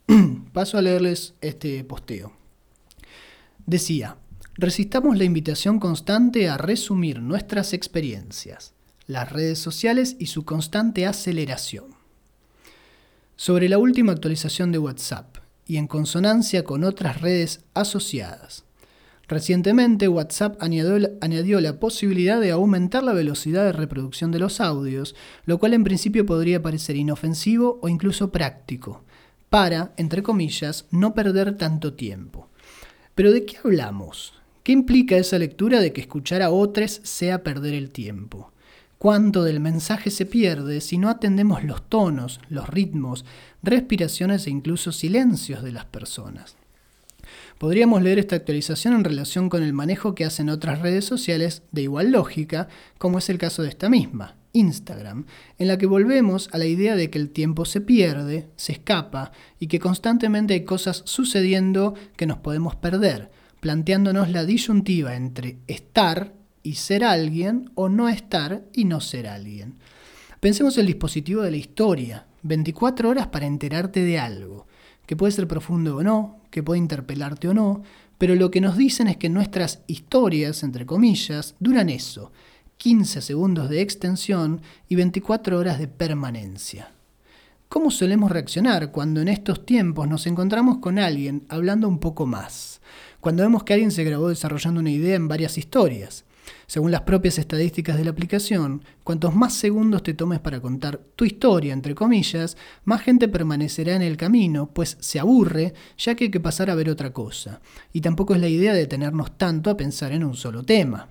Paso 0.53 0.79
a 0.79 0.83
leerles 0.83 1.35
este 1.41 1.83
posteo. 1.85 2.42
Decía, 3.67 4.17
resistamos 4.55 5.17
la 5.17 5.25
invitación 5.25 5.79
constante 5.79 6.49
a 6.49 6.57
resumir 6.57 7.21
nuestras 7.21 7.73
experiencias, 7.73 8.75
las 9.07 9.31
redes 9.31 9.59
sociales 9.59 10.17
y 10.19 10.27
su 10.27 10.45
constante 10.45 11.07
aceleración. 11.07 11.87
Sobre 13.37 13.69
la 13.69 13.79
última 13.79 14.13
actualización 14.13 14.73
de 14.73 14.79
WhatsApp 14.79 15.39
y 15.67 15.77
en 15.77 15.87
consonancia 15.87 16.65
con 16.65 16.85
otras 16.85 17.21
redes 17.21 17.65
asociadas, 17.75 18.65
Recientemente 19.33 20.09
WhatsApp 20.09 20.63
añadió, 20.63 21.61
la 21.63 21.81
posibilidad 21.81 22.39
de 22.39 22.51
aumentar 22.51 23.03
la 23.03 23.15
velocidad 23.15 23.65
de 23.65 23.73
reproducción 23.73 24.31
de 24.31 24.39
los 24.39 24.61
audios, 24.61 25.15
lo 25.47 25.59
cual 25.59 25.73
en 25.73 25.85
principio 25.85 26.27
podría 26.27 26.61
parecer 26.61 26.97
inofensivo 26.97 27.79
o 27.81 27.89
incluso 27.89 28.31
práctico, 28.31 29.05
para, 29.49 29.95
entre 29.97 30.23
comillas, 30.23 30.85
no 30.91 31.15
perder 31.15 31.57
tanto 31.57 31.95
tiempo. 31.95 32.51
Pero 33.15 33.33
¿de 33.33 33.45
qué 33.45 33.59
hablamos? 33.63 34.35
¿Qué 34.63 34.73
implica 34.73 35.17
esa 35.17 35.39
lectura 35.39 35.81
de 35.81 35.93
que 35.93 36.01
escuchar 36.01 36.41
a 36.41 36.51
otros 36.51 37.01
sea 37.03 37.43
perder 37.43 37.75
el 37.75 37.91
tiempo? 37.91 38.53
¿Cuánto 38.97 39.43
del 39.43 39.61
mensaje 39.61 40.11
se 40.11 40.25
pierde 40.25 40.81
si 40.81 40.97
no 40.97 41.11
atendemos 41.11 41.65
los 41.65 41.89
tonos, 41.89 42.41
los 42.49 42.69
ritmos, 42.69 43.25
respiraciones 43.63 44.47
e 44.47 44.51
incluso 44.51 44.93
silencios 44.93 45.63
de 45.63 45.73
las 45.73 45.85
personas? 45.85 46.57
Podríamos 47.59 48.03
leer 48.03 48.19
esta 48.19 48.37
actualización 48.37 48.95
en 48.95 49.05
relación 49.05 49.49
con 49.49 49.63
el 49.63 49.73
manejo 49.73 50.15
que 50.15 50.25
hacen 50.25 50.49
otras 50.49 50.81
redes 50.81 51.05
sociales 51.05 51.63
de 51.71 51.83
igual 51.83 52.13
lógica, 52.13 52.69
como 52.99 53.19
es 53.19 53.29
el 53.29 53.39
caso 53.39 53.63
de 53.63 53.69
esta 53.69 53.89
misma, 53.89 54.37
Instagram, 54.53 55.27
en 55.59 55.69
la 55.69 55.79
que 55.79 55.87
volvemos 55.87 56.49
a 56.53 56.59
la 56.59 56.67
idea 56.67 56.97
de 56.97 57.11
que 57.11 57.19
el 57.19 57.31
tiempo 57.31 57.65
se 57.65 57.81
pierde, 57.81 58.51
se 58.57 58.73
escapa 58.73 59.33
y 59.59 59.67
que 59.67 59.79
constantemente 59.79 60.55
hay 60.55 60.65
cosas 60.65 61.03
sucediendo 61.07 61.95
que 62.17 62.27
nos 62.27 62.39
podemos 62.39 62.77
perder, 62.77 63.31
planteándonos 63.61 64.31
la 64.31 64.45
disyuntiva 64.45 65.15
entre 65.17 65.59
estar 65.67 66.35
y 66.63 66.75
ser 66.75 67.05
alguien 67.05 67.71
o 67.75 67.89
no 67.89 68.09
estar 68.09 68.65
y 68.73 68.85
no 68.85 69.01
ser 69.01 69.27
alguien. 69.27 69.79
Pensemos 70.41 70.77
el 70.79 70.87
dispositivo 70.87 71.43
de 71.43 71.51
la 71.53 71.57
historia, 71.57 72.27
24 72.43 73.09
horas 73.09 73.29
para 73.29 73.47
enterarte 73.47 74.03
de 74.03 74.19
algo, 74.19 74.67
que 75.07 75.17
puede 75.17 75.33
ser 75.33 75.47
profundo 75.47 75.97
o 75.97 76.03
no, 76.03 76.41
que 76.51 76.63
puede 76.63 76.79
interpelarte 76.79 77.49
o 77.49 77.55
no, 77.55 77.83
pero 78.19 78.35
lo 78.35 78.51
que 78.51 78.61
nos 78.61 78.77
dicen 78.77 79.09
es 79.09 79.17
que 79.17 79.29
nuestras 79.29 79.83
historias, 79.87 80.63
entre 80.63 80.87
comillas, 80.87 81.55
duran 81.59 81.89
eso, 81.89 82.33
15 82.83 83.21
segundos 83.21 83.71
de 83.71 83.81
extensión 83.81 84.61
y 84.89 84.97
24 84.97 85.57
horas 85.57 85.79
de 85.79 85.87
permanencia. 85.87 86.91
¿Cómo 87.69 87.93
solemos 87.93 88.33
reaccionar 88.33 88.91
cuando 88.91 89.21
en 89.21 89.29
estos 89.29 89.65
tiempos 89.65 90.09
nos 90.09 90.27
encontramos 90.27 90.79
con 90.79 90.99
alguien 90.99 91.45
hablando 91.49 91.87
un 91.87 92.01
poco 92.01 92.27
más? 92.27 92.81
Cuando 93.21 93.45
vemos 93.45 93.63
que 93.63 93.75
alguien 93.75 93.93
se 93.93 94.03
grabó 94.03 94.31
desarrollando 94.31 94.81
una 94.81 94.91
idea 94.91 95.15
en 95.15 95.29
varias 95.29 95.59
historias. 95.59 96.25
Según 96.67 96.91
las 96.91 97.03
propias 97.03 97.39
estadísticas 97.39 97.97
de 97.99 98.05
la 98.05 98.11
aplicación, 98.11 98.83
cuantos 99.05 99.33
más 99.33 99.55
segundos 99.55 100.03
te 100.03 100.15
tomes 100.15 100.41
para 100.41 100.61
contar 100.61 100.99
tu 101.15 101.25
historia, 101.25 101.73
entre 101.73 101.95
comillas, 101.95 102.57
más 102.85 103.03
gente 103.03 103.29
permanecerá 103.29 103.95
en 103.95 104.03
el 104.03 104.17
camino, 104.17 104.71
pues 104.75 104.97
se 104.99 105.21
aburre, 105.21 105.73
ya 105.97 106.17
que 106.17 106.25
hay 106.25 106.31
que 106.33 106.41
pasar 106.41 106.69
a 106.69 106.75
ver 106.75 106.91
otra 106.91 107.13
cosa. 107.13 107.61
Y 107.93 108.01
tampoco 108.01 108.35
es 108.35 108.41
la 108.41 108.49
idea 108.49 108.75
de 108.75 108.89
tenernos 108.89 109.39
tanto 109.39 109.71
a 109.71 109.77
pensar 109.77 110.11
en 110.11 110.25
un 110.25 110.35
solo 110.35 110.65
tema. 110.65 111.07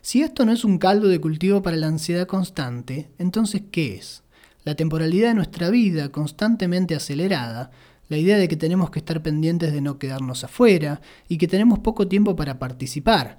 Si 0.00 0.22
esto 0.22 0.44
no 0.44 0.52
es 0.52 0.64
un 0.64 0.78
caldo 0.78 1.08
de 1.08 1.20
cultivo 1.20 1.62
para 1.62 1.76
la 1.76 1.86
ansiedad 1.86 2.26
constante, 2.26 3.10
entonces 3.18 3.62
¿qué 3.70 3.96
es? 3.96 4.22
La 4.64 4.74
temporalidad 4.74 5.28
de 5.28 5.34
nuestra 5.34 5.70
vida 5.70 6.10
constantemente 6.10 6.94
acelerada, 6.94 7.70
la 8.08 8.16
idea 8.16 8.38
de 8.38 8.48
que 8.48 8.56
tenemos 8.56 8.90
que 8.90 8.98
estar 8.98 9.22
pendientes 9.22 9.72
de 9.72 9.80
no 9.80 9.98
quedarnos 9.98 10.44
afuera 10.44 11.00
y 11.28 11.38
que 11.38 11.48
tenemos 11.48 11.80
poco 11.80 12.08
tiempo 12.08 12.36
para 12.36 12.58
participar, 12.58 13.36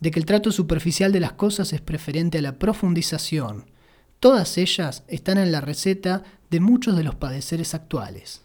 de 0.00 0.10
que 0.10 0.18
el 0.18 0.26
trato 0.26 0.50
superficial 0.50 1.12
de 1.12 1.20
las 1.20 1.32
cosas 1.32 1.72
es 1.72 1.80
preferente 1.80 2.38
a 2.38 2.42
la 2.42 2.58
profundización. 2.58 3.70
Todas 4.20 4.58
ellas 4.58 5.04
están 5.08 5.38
en 5.38 5.52
la 5.52 5.60
receta 5.60 6.22
de 6.50 6.60
muchos 6.60 6.96
de 6.96 7.04
los 7.04 7.14
padeceres 7.14 7.74
actuales. 7.74 8.42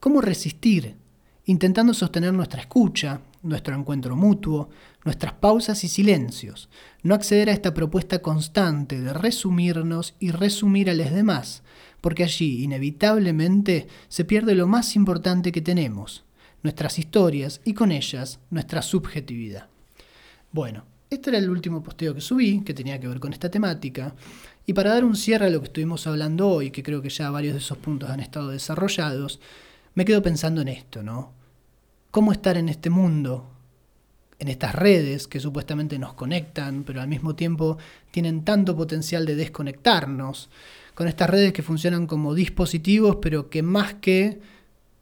¿Cómo 0.00 0.20
resistir? 0.20 0.96
Intentando 1.44 1.94
sostener 1.94 2.32
nuestra 2.32 2.60
escucha, 2.60 3.20
nuestro 3.42 3.76
encuentro 3.76 4.16
mutuo, 4.16 4.68
nuestras 5.06 5.34
pausas 5.34 5.84
y 5.84 5.88
silencios, 5.88 6.68
no 7.02 7.14
acceder 7.14 7.48
a 7.48 7.52
esta 7.52 7.72
propuesta 7.72 8.18
constante 8.18 9.00
de 9.00 9.12
resumirnos 9.12 10.14
y 10.18 10.32
resumir 10.32 10.90
a 10.90 10.94
los 10.94 11.12
demás, 11.12 11.62
porque 12.00 12.24
allí 12.24 12.64
inevitablemente 12.64 13.86
se 14.08 14.24
pierde 14.24 14.56
lo 14.56 14.66
más 14.66 14.96
importante 14.96 15.52
que 15.52 15.62
tenemos, 15.62 16.24
nuestras 16.64 16.98
historias 16.98 17.60
y 17.64 17.72
con 17.72 17.92
ellas 17.92 18.40
nuestra 18.50 18.82
subjetividad. 18.82 19.68
Bueno, 20.50 20.84
este 21.08 21.30
era 21.30 21.38
el 21.38 21.50
último 21.50 21.84
posteo 21.84 22.12
que 22.12 22.20
subí, 22.20 22.62
que 22.62 22.74
tenía 22.74 22.98
que 22.98 23.06
ver 23.06 23.20
con 23.20 23.32
esta 23.32 23.48
temática. 23.48 24.12
Y 24.66 24.72
para 24.72 24.90
dar 24.90 25.04
un 25.04 25.14
cierre 25.14 25.46
a 25.46 25.50
lo 25.50 25.60
que 25.60 25.66
estuvimos 25.66 26.04
hablando 26.08 26.48
hoy, 26.48 26.72
que 26.72 26.82
creo 26.82 27.00
que 27.00 27.10
ya 27.10 27.30
varios 27.30 27.54
de 27.54 27.60
esos 27.60 27.78
puntos 27.78 28.10
han 28.10 28.18
estado 28.18 28.48
desarrollados, 28.48 29.38
me 29.94 30.04
quedo 30.04 30.20
pensando 30.20 30.62
en 30.62 30.68
esto, 30.68 31.04
¿no? 31.04 31.32
¿Cómo 32.10 32.32
estar 32.32 32.56
en 32.56 32.68
este 32.68 32.90
mundo, 32.90 33.55
en 34.38 34.48
estas 34.48 34.74
redes 34.74 35.26
que 35.26 35.40
supuestamente 35.40 35.98
nos 35.98 36.14
conectan, 36.14 36.84
pero 36.84 37.00
al 37.00 37.08
mismo 37.08 37.34
tiempo 37.34 37.78
tienen 38.10 38.44
tanto 38.44 38.76
potencial 38.76 39.26
de 39.26 39.36
desconectarnos? 39.36 40.50
Con 40.94 41.08
estas 41.08 41.28
redes 41.28 41.52
que 41.52 41.62
funcionan 41.62 42.06
como 42.06 42.34
dispositivos, 42.34 43.18
pero 43.20 43.50
que 43.50 43.62
más 43.62 43.94
que 43.94 44.40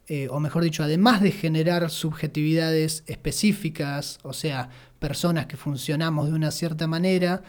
eh, 0.07 0.27
o 0.29 0.39
mejor 0.39 0.63
dicho, 0.63 0.83
además 0.83 1.21
de 1.21 1.31
generar 1.31 1.89
subjetividades 1.89 3.03
específicas, 3.07 4.19
o 4.21 4.33
sea, 4.33 4.69
personas 4.99 5.47
que 5.47 5.57
funcionamos 5.57 6.27
de 6.27 6.33
una 6.33 6.51
cierta 6.51 6.85
manera, 6.85 7.41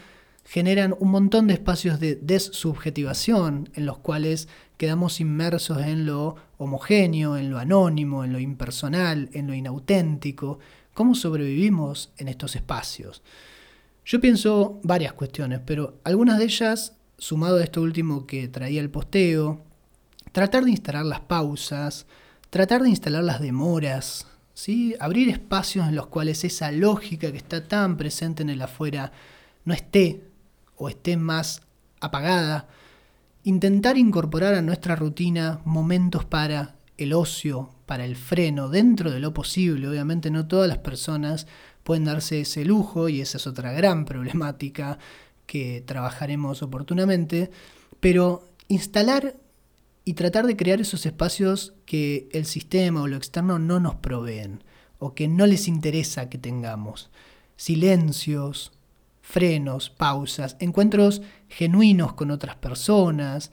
generan 0.43 0.95
un 0.99 1.11
montón 1.11 1.47
de 1.47 1.53
espacios 1.53 1.99
de 1.99 2.15
desubjetivación 2.15 3.69
en 3.75 3.85
los 3.85 3.99
cuales 3.99 4.47
quedamos 4.77 5.19
inmersos 5.19 5.79
en 5.83 6.07
lo 6.07 6.35
homogéneo, 6.57 7.37
en 7.37 7.51
lo 7.51 7.59
anónimo, 7.59 8.23
en 8.23 8.33
lo 8.33 8.39
impersonal, 8.39 9.29
en 9.33 9.45
lo 9.45 9.53
inauténtico. 9.53 10.57
¿Cómo 10.97 11.13
sobrevivimos 11.13 12.09
en 12.17 12.27
estos 12.27 12.55
espacios? 12.55 13.21
Yo 14.03 14.19
pienso 14.19 14.79
varias 14.81 15.13
cuestiones, 15.13 15.59
pero 15.63 15.99
algunas 16.03 16.39
de 16.39 16.45
ellas, 16.45 16.95
sumado 17.19 17.57
a 17.57 17.63
esto 17.63 17.83
último 17.83 18.25
que 18.25 18.47
traía 18.47 18.81
el 18.81 18.89
posteo, 18.89 19.61
tratar 20.31 20.65
de 20.65 20.71
instalar 20.71 21.05
las 21.05 21.19
pausas, 21.19 22.07
tratar 22.49 22.81
de 22.81 22.89
instalar 22.89 23.23
las 23.23 23.39
demoras, 23.39 24.25
¿sí? 24.55 24.95
abrir 24.99 25.29
espacios 25.29 25.87
en 25.87 25.95
los 25.95 26.07
cuales 26.07 26.43
esa 26.43 26.71
lógica 26.71 27.31
que 27.31 27.37
está 27.37 27.67
tan 27.67 27.95
presente 27.95 28.41
en 28.41 28.49
el 28.49 28.63
afuera 28.63 29.11
no 29.65 29.75
esté 29.75 30.23
o 30.77 30.89
esté 30.89 31.15
más 31.15 31.61
apagada, 31.99 32.69
intentar 33.43 33.99
incorporar 33.99 34.55
a 34.55 34.63
nuestra 34.63 34.95
rutina 34.95 35.61
momentos 35.63 36.25
para 36.25 36.73
el 36.97 37.13
ocio, 37.13 37.69
para 37.87 38.05
el 38.05 38.15
freno, 38.15 38.69
dentro 38.69 39.09
de 39.09 39.19
lo 39.19 39.33
posible. 39.33 39.87
Obviamente 39.87 40.29
no 40.29 40.47
todas 40.47 40.67
las 40.67 40.77
personas 40.77 41.47
pueden 41.83 42.03
darse 42.03 42.41
ese 42.41 42.65
lujo 42.65 43.09
y 43.09 43.21
esa 43.21 43.37
es 43.37 43.47
otra 43.47 43.71
gran 43.71 44.05
problemática 44.05 44.99
que 45.47 45.81
trabajaremos 45.85 46.61
oportunamente, 46.61 47.49
pero 47.99 48.47
instalar 48.67 49.37
y 50.03 50.13
tratar 50.13 50.45
de 50.45 50.57
crear 50.57 50.81
esos 50.81 51.05
espacios 51.05 51.73
que 51.85 52.29
el 52.33 52.45
sistema 52.45 53.01
o 53.01 53.07
lo 53.07 53.15
externo 53.15 53.57
no 53.57 53.79
nos 53.79 53.95
proveen 53.95 54.63
o 54.99 55.15
que 55.15 55.27
no 55.27 55.47
les 55.47 55.67
interesa 55.67 56.29
que 56.29 56.37
tengamos. 56.37 57.09
Silencios, 57.55 58.73
frenos, 59.21 59.89
pausas, 59.89 60.57
encuentros 60.59 61.21
genuinos 61.47 62.13
con 62.13 62.31
otras 62.31 62.57
personas, 62.57 63.51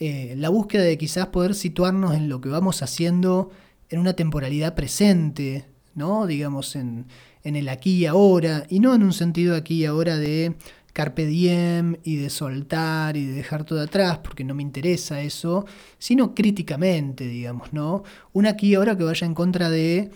eh, 0.00 0.34
la 0.36 0.48
búsqueda 0.48 0.82
de 0.82 0.98
quizás 0.98 1.28
poder 1.28 1.54
situarnos 1.54 2.14
en 2.14 2.28
lo 2.28 2.40
que 2.40 2.48
vamos 2.48 2.82
haciendo 2.82 3.50
en 3.90 4.00
una 4.00 4.14
temporalidad 4.14 4.74
presente, 4.74 5.66
¿no? 5.94 6.26
Digamos, 6.26 6.76
en, 6.76 7.06
en 7.44 7.56
el 7.56 7.68
aquí 7.68 7.96
y 7.96 8.06
ahora, 8.06 8.66
y 8.68 8.80
no 8.80 8.94
en 8.94 9.02
un 9.02 9.12
sentido 9.12 9.56
aquí 9.56 9.76
y 9.76 9.84
ahora 9.86 10.16
de 10.16 10.54
carpe 10.92 11.26
diem 11.26 11.96
y 12.02 12.16
de 12.16 12.28
soltar 12.28 13.16
y 13.16 13.24
de 13.26 13.32
dejar 13.32 13.64
todo 13.64 13.80
atrás, 13.80 14.18
porque 14.18 14.42
no 14.42 14.54
me 14.54 14.62
interesa 14.62 15.20
eso, 15.20 15.64
sino 15.98 16.34
críticamente, 16.34 17.26
digamos, 17.26 17.72
¿no? 17.72 18.02
Un 18.32 18.46
aquí 18.46 18.70
y 18.70 18.74
ahora 18.74 18.96
que 18.96 19.04
vaya 19.04 19.26
en 19.26 19.34
contra 19.34 19.70
de 19.70 20.10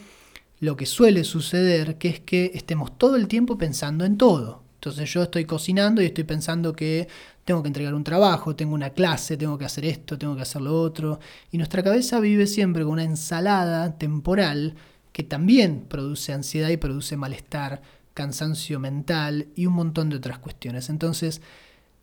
lo 0.59 0.77
que 0.77 0.87
suele 0.87 1.25
suceder, 1.25 1.99
que 1.99 2.09
es 2.09 2.20
que 2.20 2.51
estemos 2.55 2.99
todo 2.99 3.16
el 3.16 3.29
tiempo 3.29 3.59
pensando 3.59 4.05
en 4.05 4.16
todo. 4.16 4.61
Entonces 4.83 5.12
yo 5.12 5.22
estoy 5.22 5.45
cocinando 5.45 6.03
y 6.03 6.07
estoy 6.07 6.24
pensando 6.24 6.74
que 6.74 7.07
tengo 7.45 7.62
que 7.62 7.68
entregar 7.68 7.95
un 7.95 8.03
trabajo, 8.03 8.57
tengo 8.57 8.74
una 8.74 8.91
clase, 8.91 9.37
tengo 9.37 9.57
que 9.57 9.64
hacer 9.64 9.85
esto, 9.85 10.18
tengo 10.18 10.35
que 10.35 10.43
hacer 10.43 10.61
lo 10.61 10.80
otro. 10.80 11.20
Y 11.53 11.57
nuestra 11.57 11.85
cabeza 11.85 12.18
vive 12.18 12.49
siempre 12.49 12.83
con 12.83 12.95
una 12.95 13.05
ensalada 13.05 13.97
temporal 13.97 14.74
que 15.12 15.22
también 15.22 15.85
produce 15.89 16.33
ansiedad 16.33 16.68
y 16.68 16.78
produce 16.78 17.16
malestar, 17.16 17.80
cansancio 18.12 18.80
mental 18.80 19.47
y 19.55 19.66
un 19.66 19.74
montón 19.74 20.11
de 20.11 20.16
otras 20.16 20.41
cuestiones. 20.41 20.91
Entonces, 20.91 21.43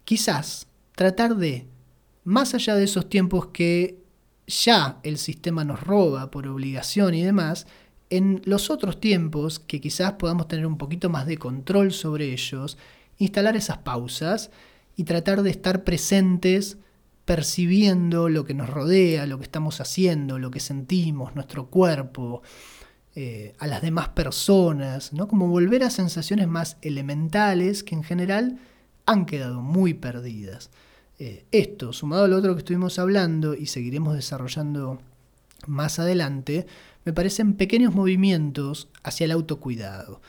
quizás 0.05 0.67
tratar 0.95 1.35
de, 1.35 1.67
más 2.23 2.53
allá 2.53 2.75
de 2.75 2.85
esos 2.85 3.09
tiempos 3.09 3.47
que 3.47 3.99
ya 4.47 5.01
el 5.03 5.17
sistema 5.17 5.65
nos 5.65 5.81
roba 5.81 6.31
por 6.31 6.47
obligación 6.47 7.13
y 7.13 7.23
demás, 7.23 7.67
en 8.09 8.41
los 8.45 8.69
otros 8.69 8.99
tiempos, 8.99 9.59
que 9.59 9.79
quizás 9.79 10.13
podamos 10.13 10.47
tener 10.47 10.65
un 10.65 10.77
poquito 10.77 11.09
más 11.09 11.27
de 11.27 11.37
control 11.37 11.91
sobre 11.91 12.31
ellos, 12.31 12.77
instalar 13.17 13.55
esas 13.55 13.79
pausas 13.79 14.51
y 14.95 15.03
tratar 15.03 15.43
de 15.43 15.51
estar 15.51 15.83
presentes 15.83 16.77
percibiendo 17.25 18.27
lo 18.27 18.43
que 18.43 18.55
nos 18.55 18.69
rodea, 18.69 19.27
lo 19.27 19.37
que 19.37 19.43
estamos 19.43 19.79
haciendo, 19.81 20.39
lo 20.39 20.49
que 20.49 20.59
sentimos, 20.59 21.35
nuestro 21.35 21.67
cuerpo, 21.67 22.41
eh, 23.15 23.53
a 23.59 23.67
las 23.67 23.81
demás 23.81 24.09
personas, 24.09 25.13
¿no? 25.13 25.27
Como 25.27 25.47
volver 25.47 25.83
a 25.83 25.89
sensaciones 25.89 26.47
más 26.47 26.77
elementales 26.81 27.83
que 27.83 27.93
en 27.93 28.03
general 28.03 28.59
han 29.05 29.25
quedado 29.25 29.61
muy 29.61 29.93
perdidas. 29.93 30.71
Eh, 31.19 31.45
esto, 31.51 31.91
sumado 31.93 32.23
al 32.23 32.33
otro 32.33 32.55
que 32.55 32.59
estuvimos 32.59 32.97
hablando 32.97 33.53
y 33.53 33.65
seguiremos 33.65 34.15
desarrollando 34.15 34.99
más 35.67 35.99
adelante, 35.99 36.65
me 37.05 37.13
parecen 37.13 37.53
pequeños 37.53 37.93
movimientos 37.93 38.89
hacia 39.03 39.25
el 39.25 39.31
autocuidado. 39.31 40.21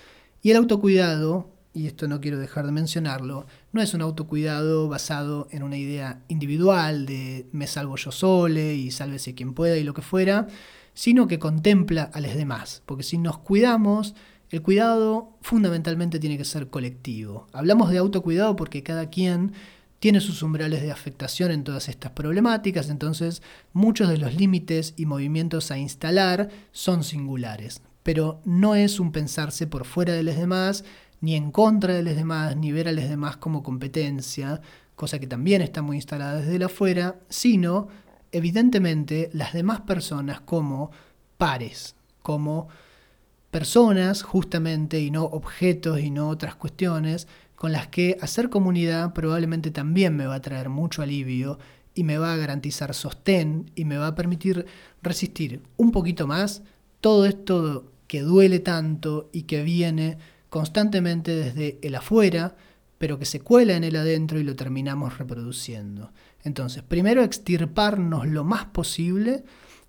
Y 0.42 0.50
el 0.50 0.56
autocuidado, 0.56 1.50
y 1.74 1.86
esto 1.86 2.08
no 2.08 2.20
quiero 2.20 2.38
dejar 2.38 2.66
de 2.66 2.72
mencionarlo, 2.72 3.46
no 3.72 3.82
es 3.82 3.94
un 3.94 4.02
autocuidado 4.02 4.88
basado 4.88 5.48
en 5.50 5.62
una 5.62 5.76
idea 5.76 6.22
individual 6.28 7.06
de 7.06 7.46
me 7.52 7.66
salvo 7.66 7.96
yo 7.96 8.12
sole 8.12 8.74
y 8.74 8.90
sálvese 8.90 9.34
quien 9.34 9.54
pueda 9.54 9.76
y 9.76 9.84
lo 9.84 9.94
que 9.94 10.02
fuera, 10.02 10.46
sino 10.94 11.28
que 11.28 11.38
contempla 11.38 12.04
a 12.04 12.20
los 12.20 12.34
demás. 12.34 12.82
Porque 12.86 13.02
si 13.02 13.18
nos 13.18 13.38
cuidamos, 13.38 14.14
el 14.50 14.62
cuidado 14.62 15.36
fundamentalmente 15.42 16.18
tiene 16.18 16.38
que 16.38 16.44
ser 16.44 16.70
colectivo. 16.70 17.46
Hablamos 17.52 17.90
de 17.90 17.98
autocuidado 17.98 18.56
porque 18.56 18.82
cada 18.82 19.08
quien 19.10 19.52
tiene 20.00 20.20
sus 20.20 20.42
umbrales 20.42 20.82
de 20.82 20.90
afectación 20.90 21.52
en 21.52 21.62
todas 21.62 21.88
estas 21.88 22.12
problemáticas, 22.12 22.88
entonces 22.88 23.42
muchos 23.72 24.08
de 24.08 24.18
los 24.18 24.34
límites 24.34 24.94
y 24.96 25.06
movimientos 25.06 25.70
a 25.70 25.78
instalar 25.78 26.48
son 26.72 27.04
singulares, 27.04 27.82
pero 28.02 28.40
no 28.44 28.74
es 28.74 28.98
un 28.98 29.12
pensarse 29.12 29.66
por 29.66 29.84
fuera 29.84 30.14
de 30.14 30.22
los 30.22 30.36
demás, 30.36 30.84
ni 31.20 31.36
en 31.36 31.50
contra 31.50 31.92
de 31.92 32.02
los 32.02 32.16
demás, 32.16 32.56
ni 32.56 32.72
ver 32.72 32.88
a 32.88 32.92
los 32.92 33.08
demás 33.08 33.36
como 33.36 33.62
competencia, 33.62 34.62
cosa 34.96 35.18
que 35.18 35.26
también 35.26 35.60
está 35.60 35.82
muy 35.82 35.96
instalada 35.96 36.40
desde 36.40 36.56
el 36.56 36.62
afuera, 36.62 37.16
sino, 37.28 37.88
evidentemente, 38.32 39.30
las 39.34 39.52
demás 39.52 39.82
personas 39.82 40.40
como 40.40 40.90
pares, 41.36 41.94
como 42.22 42.68
personas 43.50 44.22
justamente 44.22 45.00
y 45.00 45.10
no 45.10 45.24
objetos 45.24 46.00
y 46.00 46.10
no 46.10 46.28
otras 46.28 46.54
cuestiones 46.54 47.28
con 47.60 47.72
las 47.72 47.88
que 47.88 48.16
hacer 48.22 48.48
comunidad 48.48 49.12
probablemente 49.12 49.70
también 49.70 50.16
me 50.16 50.24
va 50.24 50.36
a 50.36 50.40
traer 50.40 50.70
mucho 50.70 51.02
alivio 51.02 51.58
y 51.94 52.04
me 52.04 52.16
va 52.16 52.32
a 52.32 52.36
garantizar 52.38 52.94
sostén 52.94 53.70
y 53.74 53.84
me 53.84 53.98
va 53.98 54.06
a 54.06 54.14
permitir 54.14 54.64
resistir 55.02 55.60
un 55.76 55.92
poquito 55.92 56.26
más 56.26 56.62
todo 57.02 57.26
esto 57.26 57.92
que 58.06 58.22
duele 58.22 58.60
tanto 58.60 59.28
y 59.30 59.42
que 59.42 59.62
viene 59.62 60.16
constantemente 60.48 61.32
desde 61.36 61.78
el 61.82 61.96
afuera, 61.96 62.56
pero 62.96 63.18
que 63.18 63.26
se 63.26 63.40
cuela 63.40 63.76
en 63.76 63.84
el 63.84 63.96
adentro 63.96 64.40
y 64.40 64.42
lo 64.42 64.56
terminamos 64.56 65.18
reproduciendo. 65.18 66.12
Entonces, 66.42 66.82
primero 66.82 67.22
extirparnos 67.22 68.26
lo 68.26 68.42
más 68.42 68.64
posible 68.64 69.44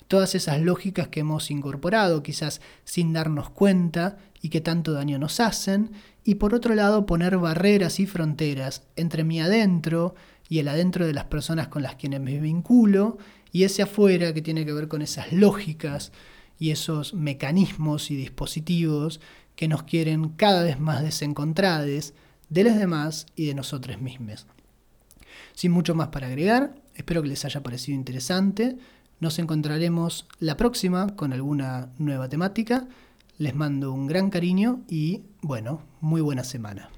todas 0.10 0.36
esas 0.36 0.60
lógicas 0.60 1.08
que 1.08 1.22
hemos 1.22 1.50
incorporado, 1.52 2.22
quizás 2.22 2.60
sin 2.84 3.14
darnos 3.14 3.50
cuenta 3.50 4.18
y 4.42 4.50
que 4.50 4.60
tanto 4.60 4.92
daño 4.92 5.18
nos 5.18 5.40
hacen, 5.40 5.94
y 6.24 6.36
por 6.36 6.54
otro 6.54 6.76
lado 6.76 7.06
poner 7.06 7.38
barreras 7.38 8.00
y 8.00 8.06
fronteras 8.06 8.84
entre 8.96 9.24
mi 9.24 9.42
adentro 9.42 10.16
y 10.50 10.60
el 10.60 10.68
adentro 10.68 11.08
de 11.08 11.14
las 11.14 11.26
personas 11.26 11.68
con 11.68 11.82
las 11.82 11.96
quienes 11.96 12.22
me 12.22 12.40
vinculo, 12.40 13.18
y 13.52 13.64
ese 13.64 13.82
afuera 13.82 14.34
que 14.34 14.42
tiene 14.42 14.66
que 14.66 14.74
ver 14.74 14.88
con 14.88 15.02
esas 15.02 15.32
lógicas 15.34 16.12
y 16.58 16.72
esos 16.72 17.14
mecanismos 17.14 18.12
y 18.12 18.16
dispositivos 18.16 19.20
que 19.56 19.68
nos 19.68 19.84
quieren 19.84 20.30
cada 20.30 20.64
vez 20.64 20.80
más 20.80 21.04
desencontrades 21.04 22.14
de 22.50 22.64
los 22.64 22.76
demás 22.76 23.26
y 23.36 23.48
de 23.48 23.56
nosotros 23.56 24.02
mismos. 24.02 24.46
Sin 25.54 25.72
mucho 25.72 25.96
más 25.96 26.10
para 26.10 26.28
agregar, 26.28 26.76
espero 26.96 27.22
que 27.22 27.30
les 27.30 27.46
haya 27.46 27.64
parecido 27.64 27.96
interesante. 27.96 28.78
Nos 29.20 29.40
encontraremos 29.40 30.28
la 30.40 30.58
próxima 30.58 31.16
con 31.16 31.34
alguna 31.34 31.90
nueva 31.98 32.30
temática. 32.30 32.88
Les 33.38 33.56
mando 33.56 33.92
un 33.94 34.08
gran 34.08 34.30
cariño 34.30 34.82
y, 34.88 35.24
bueno, 35.42 35.82
muy 36.02 36.22
buena 36.22 36.44
semana. 36.44 36.90